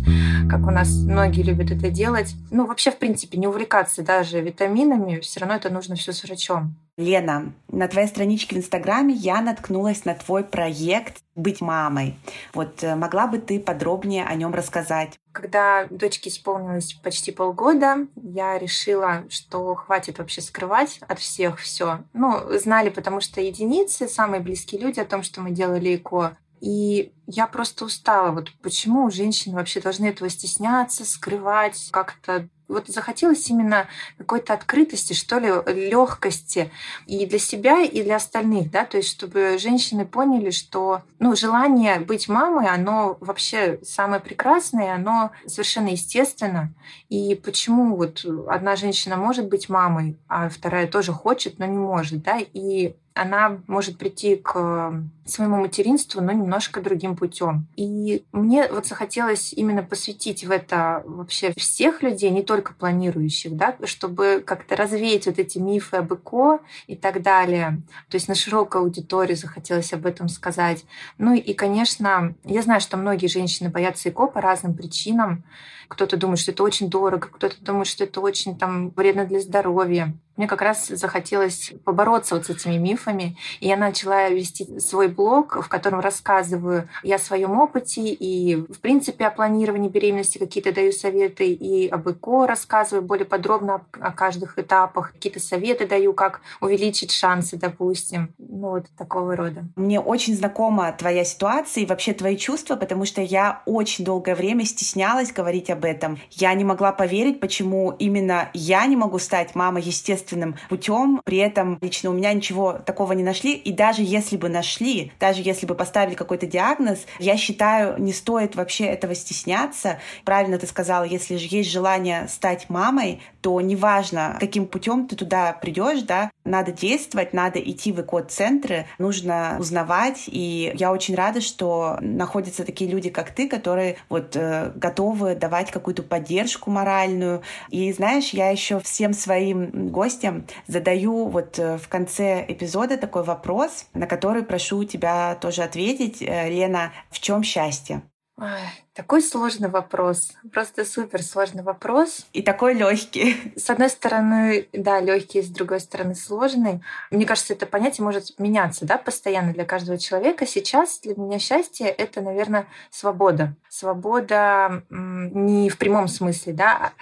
как 0.49 0.67
у 0.67 0.71
нас 0.71 0.91
многие 0.95 1.43
любят 1.43 1.71
это 1.71 1.91
делать. 1.91 2.35
Ну, 2.51 2.67
вообще, 2.67 2.91
в 2.91 2.99
принципе, 2.99 3.39
не 3.39 3.47
увлекаться 3.47 4.03
даже 4.03 4.41
витаминами, 4.41 5.21
все 5.21 5.41
равно 5.41 5.57
это 5.57 5.71
нужно 5.71 5.97
все 5.97 6.13
с 6.13 6.23
врачом. 6.25 6.75
Лена, 6.97 7.53
на 7.69 7.89
твоей 7.89 8.07
страничке 8.07 8.55
в 8.55 8.59
Инстаграме 8.59 9.15
я 9.15 9.41
наткнулась 9.41 10.05
на 10.05 10.15
твой 10.15 10.45
проект 10.45 11.25
«Быть 11.35 11.61
мамой». 11.61 12.17
Вот 12.53 12.85
э, 12.85 12.95
могла 12.95 13.27
бы 13.27 13.39
ты 13.39 13.59
подробнее 13.59 14.25
о 14.25 14.35
нем 14.37 14.55
рассказать? 14.55 15.19
Когда 15.33 15.87
дочке 15.91 16.31
исполнилось 16.31 16.93
почти 16.93 17.33
полгода, 17.33 18.07
я 18.15 18.59
решила, 18.59 19.25
что 19.29 19.75
хватит 19.75 20.19
вообще 20.19 20.41
скрывать 20.41 21.01
от 21.09 21.19
всех 21.19 21.59
все. 21.59 22.05
Ну, 22.13 22.37
знали, 22.61 22.91
потому 22.91 23.21
что 23.21 23.41
единицы, 23.41 24.07
самые 24.07 24.41
близкие 24.41 24.81
люди 24.81 25.01
о 25.01 25.05
том, 25.05 25.25
что 25.25 25.41
мы 25.41 25.51
делали 25.51 25.97
ЭКО, 25.97 26.37
и 26.61 27.13
я 27.27 27.49
просто 27.49 27.87
устала. 27.87 28.31
Вот 28.31 28.53
почему 28.63 29.11
женщины 29.11 29.57
вообще 29.57 29.81
должны 29.81 30.07
этого 30.07 30.31
стесняться, 30.31 31.05
скрывать, 31.05 31.89
как-то 31.91 32.49
вот 32.69 32.89
захотелось 32.89 33.49
именно 33.49 33.87
какой-то 34.19 34.55
открытости, 34.55 35.13
что 35.13 35.39
ли, 35.39 35.51
легкости 35.89 36.71
и 37.07 37.27
для 37.27 37.39
себя, 37.39 37.83
и 37.83 38.03
для 38.03 38.17
остальных, 38.17 38.71
да, 38.71 38.85
то 38.85 38.97
есть 38.97 39.11
чтобы 39.11 39.59
женщины 39.59 40.05
поняли, 40.07 40.51
что, 40.51 41.03
ну, 41.19 41.37
желание 41.37 42.01
быть 42.01 42.29
мамой, 42.29 42.69
оно 42.69 43.17
вообще 43.21 43.79
самое 43.83 44.21
прекрасное, 44.21 44.95
оно 44.95 45.31
совершенно 45.47 45.89
естественно. 45.89 46.73
И 47.09 47.35
почему 47.35 47.97
вот 47.97 48.25
одна 48.49 48.77
женщина 48.77 49.17
может 49.17 49.49
быть 49.49 49.69
мамой, 49.69 50.17
а 50.29 50.49
вторая 50.49 50.87
тоже 50.87 51.13
хочет, 51.13 51.59
но 51.59 51.67
не 51.67 51.79
может, 51.79 52.23
да, 52.23 52.39
и 52.39 52.95
она 53.15 53.61
может 53.69 53.97
прийти 53.97 54.37
к 54.37 54.93
своему 55.25 55.57
материнству, 55.57 56.21
но 56.21 56.33
немножко 56.33 56.81
другим 56.81 57.17
путем. 57.17 57.67
И 57.77 58.25
мне 58.33 58.69
вот 58.69 58.87
захотелось 58.87 59.53
именно 59.53 59.83
посвятить 59.85 60.45
в 60.45 60.51
это 60.51 61.03
вообще 61.07 61.55
всех 61.57 62.03
людей, 62.03 62.31
не 62.31 62.43
только 62.43 62.75
планирующих, 62.75 63.57
да, 63.57 63.77
чтобы 63.85 64.43
как-то 64.45 64.75
развеять 64.75 65.27
вот 65.27 65.39
эти 65.39 65.59
мифы 65.59 65.99
об 65.99 66.13
ЭКО 66.13 66.59
и 66.89 66.97
так 66.97 67.23
далее. 67.23 67.81
То 68.11 68.17
есть 68.17 68.29
на 68.29 68.35
широкую 68.35 68.83
аудиторию 68.83 69.37
захотелось 69.37 69.93
об 69.93 70.07
этом 70.07 70.29
сказать. 70.29 70.85
Ну 71.17 71.35
и, 71.35 71.55
конечно, 71.55 72.35
я 72.45 72.63
знаю, 72.63 72.81
что 72.81 72.97
многие 72.97 73.29
женщины 73.29 73.71
боятся 73.71 74.09
ЭКО 74.09 74.27
по 74.27 74.41
разным 74.41 74.75
причинам. 74.75 75.45
Кто-то 75.89 76.17
думает, 76.17 76.39
что 76.39 76.53
это 76.53 76.63
очень 76.63 76.91
дорого, 76.91 77.29
кто-то 77.31 77.57
думает, 77.61 77.87
что 77.87 78.05
это 78.05 78.21
очень 78.21 78.57
там, 78.57 78.91
вредно 78.91 79.25
для 79.25 79.41
здоровья. 79.41 80.15
Мне 80.37 80.49
как 80.49 80.63
раз 80.63 80.89
захотелось 80.89 81.73
побороться 81.85 82.35
вот 82.35 82.47
с 82.47 82.51
этими 82.51 82.77
мифами, 82.77 83.37
и 83.61 83.69
я 83.69 83.77
начала 83.77 84.29
вести 84.29 84.81
свой 84.81 85.07
блог, 85.07 85.63
в 85.63 85.69
котором 85.69 86.01
рассказываю 86.01 86.89
и 87.05 87.13
о 87.13 87.19
своем 87.19 87.61
опыте, 87.61 88.03
и, 88.03 88.57
в 88.57 88.81
принципе, 88.81 89.27
о 89.27 89.31
планировании 89.31 89.89
беременности 89.89 90.39
какие-то 90.39 90.73
даю 90.73 90.91
советы, 90.91 91.53
и 91.53 91.87
об 91.89 92.09
ЭКО 92.09 92.49
рассказываю 92.49 93.05
более 93.05 93.27
подробно 93.27 93.83
о, 93.93 94.11
каждых 94.11 94.59
этапах, 94.59 95.13
какие-то 95.13 95.39
советы 95.39 95.87
даю, 95.87 96.13
как 96.13 96.41
увеличить 96.61 97.13
шансы, 97.13 97.57
допустим, 97.57 98.35
ну 98.39 98.71
вот 98.71 98.87
такого 98.99 99.37
рода. 99.37 99.65
Мне 99.77 100.01
очень 100.01 100.35
знакома 100.35 100.93
твоя 100.99 101.25
ситуация 101.25 101.85
и 101.85 101.87
вообще 101.87 102.13
твои 102.13 102.37
чувства, 102.37 102.75
потому 102.75 103.05
что 103.05 103.21
я 103.21 103.63
очень 103.67 104.05
долгое 104.05 104.35
время 104.35 104.65
стеснялась 104.65 105.33
говорить 105.33 105.71
об 105.71 105.84
этом. 105.85 106.19
Я 106.31 106.55
не 106.55 106.65
могла 106.65 106.93
поверить, 106.93 107.41
почему 107.41 107.93
именно 107.99 108.51
я 108.55 108.87
не 108.87 108.97
могу 108.97 109.19
стать 109.19 109.55
мамой 109.55 109.83
естественным 109.83 110.57
путем. 110.69 111.21
При 111.25 111.39
этом 111.39 111.79
лично 111.81 112.11
у 112.11 112.13
меня 112.13 112.33
ничего 112.33 112.73
такого 112.73 113.13
не 113.13 113.23
нашли. 113.23 113.55
И 113.55 113.73
даже 113.73 114.03
если 114.03 114.37
бы 114.37 114.49
нашли, 114.49 115.13
даже 115.21 115.43
если 115.43 115.67
бы 115.67 115.75
поставили 115.75 116.15
какой-то 116.15 116.47
диагноз, 116.47 117.07
я 117.19 117.37
считаю, 117.37 118.01
не 118.01 118.13
стоит 118.13 118.57
вообще 118.57 118.85
этого 118.87 119.15
стесняться. 119.15 119.99
Правильно 120.25 120.59
ты 120.59 120.67
сказала, 120.67 121.05
если 121.05 121.37
же 121.37 121.47
есть 121.51 121.71
желание 121.71 122.29
стать 122.29 122.69
мамой, 122.69 123.21
то 123.41 123.61
неважно, 123.61 124.37
каким 124.41 124.67
путем 124.67 125.07
ты 125.07 125.17
туда 125.17 125.53
придешь, 125.53 126.03
да, 126.03 126.31
надо 126.45 126.73
действовать, 126.73 127.33
надо 127.33 127.59
идти 127.59 127.93
в 127.93 128.01
эко-центры, 128.01 128.87
нужно 128.99 129.57
узнавать. 129.59 130.25
И 130.27 130.73
я 130.75 130.93
очень 130.93 131.15
рада, 131.15 131.41
что 131.41 131.99
находятся 132.01 132.65
такие 132.65 132.91
люди, 132.91 133.11
как 133.11 133.31
ты, 133.31 133.49
которые 133.49 133.97
вот 134.09 134.37
э, 134.37 134.73
готовы 134.75 135.35
давать 135.35 135.64
какую-то 135.71 136.03
поддержку 136.03 136.71
моральную. 136.71 137.43
И 137.71 137.93
знаешь, 137.93 138.31
я 138.31 138.51
еще 138.51 138.81
всем 138.81 139.13
своим 139.13 139.89
гостям 139.89 140.15
гостям 140.15 140.47
задаю 140.67 141.29
вот 141.29 141.59
э, 141.59 141.77
в 141.79 141.89
конце 141.89 142.45
эпизода 142.47 142.97
такой 142.97 143.23
вопрос, 143.23 143.87
на 143.95 144.07
который 144.07 144.43
прошу 144.43 144.85
тебя 144.85 145.35
тоже 145.41 145.63
ответить. 145.63 146.23
Э, 146.23 146.49
Лена, 146.49 146.93
в 147.11 147.21
чем 147.21 147.43
счастье? 147.43 148.03
Ой, 148.39 148.49
такой 148.95 149.23
сложный 149.23 149.69
вопрос. 149.69 150.33
Просто 150.53 150.85
супер 150.85 151.23
сложный 151.23 151.63
вопрос. 151.63 152.27
И 152.33 152.43
такой 152.43 152.75
легкий. 152.75 153.53
С 153.57 153.69
одной 153.69 153.91
стороны, 153.91 154.69
да, 154.73 155.01
легкий, 155.01 155.43
с 155.43 155.49
другой 155.49 155.81
стороны, 155.81 156.15
сложный. 156.15 156.81
Мне 157.11 157.27
кажется, 157.27 157.55
это 157.55 157.67
понятие 157.67 158.05
может 158.05 158.39
меняться, 158.39 158.87
да, 158.87 158.97
постоянно 158.97 159.53
для 159.53 159.65
каждого 159.65 159.99
человека. 159.99 160.47
Сейчас 160.47 161.01
для 161.01 161.15
меня 161.17 161.41
счастье 161.41 161.89
это, 161.89 162.21
наверное, 162.21 162.67
свобода. 162.91 163.55
Свобода 163.69 164.85
не 164.91 165.69
в 165.69 165.79
прямом 165.79 166.07
смысле, 166.07 166.53
да, 166.53 166.93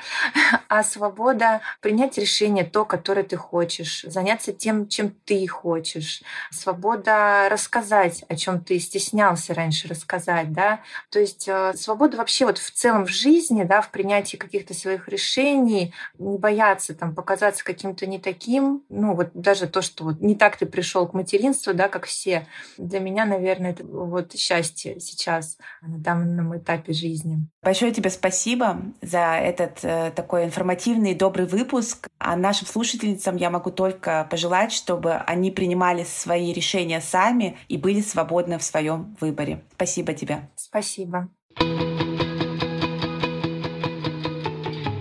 а 0.69 0.83
свобода 0.83 1.61
принять 1.81 2.17
решение, 2.17 2.65
то, 2.65 2.87
которое 2.87 3.25
ты 3.25 3.37
хочешь, 3.37 4.03
заняться 4.09 4.55
тем, 4.55 4.89
чем 4.89 5.11
ты 5.11 5.47
хочешь. 5.47 6.23
Свобода 6.51 7.49
рассказать, 7.51 8.25
о 8.29 8.37
чем 8.37 8.61
ты 8.61 8.81
стеснялся 8.81 9.53
раньше 9.53 9.89
рассказать, 9.89 10.53
да. 10.53 10.81
То 11.11 11.21
есть 11.21 11.47
э, 11.47 11.75
свобода 11.83 12.17
вообще 12.17 12.47
вот 12.47 12.59
в 12.59 12.71
целом 12.71 13.07
в 13.07 13.11
жизни, 13.11 13.65
да, 13.65 13.81
в 13.81 13.91
принятии 13.91 14.37
каких-то 14.37 14.75
своих 14.75 15.09
решений, 15.09 15.93
не 16.19 16.39
бояться 16.39 16.95
там 16.95 17.15
показаться 17.15 17.65
каким-то 17.65 18.07
не 18.07 18.19
таким, 18.19 18.85
ну 18.89 19.15
вот 19.15 19.31
даже 19.35 19.67
то, 19.67 19.83
что 19.83 20.05
вот 20.05 20.21
не 20.21 20.35
так 20.35 20.57
ты 20.57 20.67
пришел 20.67 21.07
к 21.07 21.15
материнству, 21.15 21.75
да, 21.75 21.89
как 21.89 22.07
все, 22.07 22.47
для 22.79 23.01
меня, 23.01 23.25
наверное, 23.25 23.73
это 23.73 23.85
вот 23.85 24.33
счастье 24.35 25.01
сейчас 25.01 25.59
на 25.81 25.99
данном 25.99 26.57
этапе 26.57 26.93
жизни. 26.93 27.47
Большое 27.63 27.93
тебе 27.93 28.11
спасибо 28.11 28.83
за 29.01 29.37
этот 29.37 29.85
э, 29.85 30.13
такой 30.15 30.45
информативный 30.45 31.13
и 31.13 31.15
добрый 31.15 31.47
выпуск. 31.47 32.09
А 32.19 32.37
нашим 32.37 32.67
слушательницам 32.67 33.37
я 33.37 33.51
могу 33.51 33.71
только 33.71 34.27
пожелать, 34.31 34.73
чтобы 34.73 35.15
они 35.15 35.51
принимали 35.51 36.05
свои 36.05 36.53
решения 36.53 37.01
сами 37.01 37.57
и 37.69 37.77
были 37.77 38.01
свободны 38.01 38.59
в 38.59 38.65
своем 38.65 39.17
выборе. 39.21 39.63
Спасибо 39.75 40.13
тебе. 40.15 40.49
Спасибо. 40.57 41.29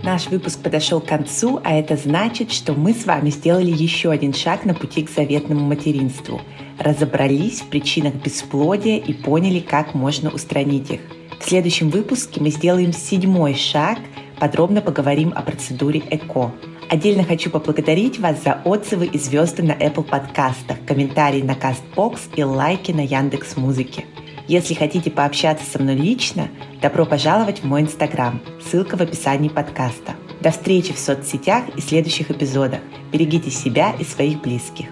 Наш 0.03 0.27
выпуск 0.27 0.59
подошел 0.61 0.99
к 0.99 1.05
концу, 1.05 1.61
а 1.63 1.73
это 1.73 1.95
значит, 1.95 2.51
что 2.51 2.73
мы 2.73 2.93
с 2.93 3.05
вами 3.05 3.29
сделали 3.29 3.71
еще 3.71 4.09
один 4.09 4.33
шаг 4.33 4.65
на 4.65 4.73
пути 4.73 5.03
к 5.03 5.09
заветному 5.09 5.63
материнству. 5.63 6.41
Разобрались 6.79 7.61
в 7.61 7.67
причинах 7.67 8.15
бесплодия 8.15 8.97
и 8.97 9.13
поняли, 9.13 9.59
как 9.59 9.93
можно 9.93 10.29
устранить 10.29 10.89
их. 10.89 11.01
В 11.39 11.47
следующем 11.47 11.89
выпуске 11.89 12.41
мы 12.41 12.49
сделаем 12.49 12.93
седьмой 12.93 13.53
шаг, 13.53 13.99
подробно 14.39 14.81
поговорим 14.81 15.33
о 15.35 15.43
процедуре 15.43 16.01
ЭКО. 16.09 16.51
Отдельно 16.89 17.23
хочу 17.23 17.49
поблагодарить 17.49 18.19
вас 18.19 18.43
за 18.43 18.59
отзывы 18.65 19.05
и 19.05 19.17
звезды 19.17 19.63
на 19.63 19.71
Apple 19.71 20.03
подкастах, 20.03 20.77
комментарии 20.85 21.41
на 21.41 21.53
CastBox 21.53 22.35
и 22.35 22.43
лайки 22.43 22.91
на 22.91 23.05
Яндекс 23.05 23.55
Музыке. 23.55 24.05
Если 24.51 24.73
хотите 24.73 25.09
пообщаться 25.09 25.63
со 25.65 25.81
мной 25.81 25.95
лично, 25.95 26.49
добро 26.81 27.05
пожаловать 27.05 27.59
в 27.59 27.63
мой 27.63 27.83
инстаграм. 27.83 28.41
Ссылка 28.61 28.97
в 28.97 29.01
описании 29.01 29.47
подкаста. 29.47 30.15
До 30.41 30.51
встречи 30.51 30.91
в 30.91 30.99
соцсетях 30.99 31.63
и 31.77 31.79
следующих 31.79 32.31
эпизодах. 32.31 32.81
Берегите 33.13 33.49
себя 33.49 33.95
и 33.97 34.03
своих 34.03 34.41
близких. 34.41 34.87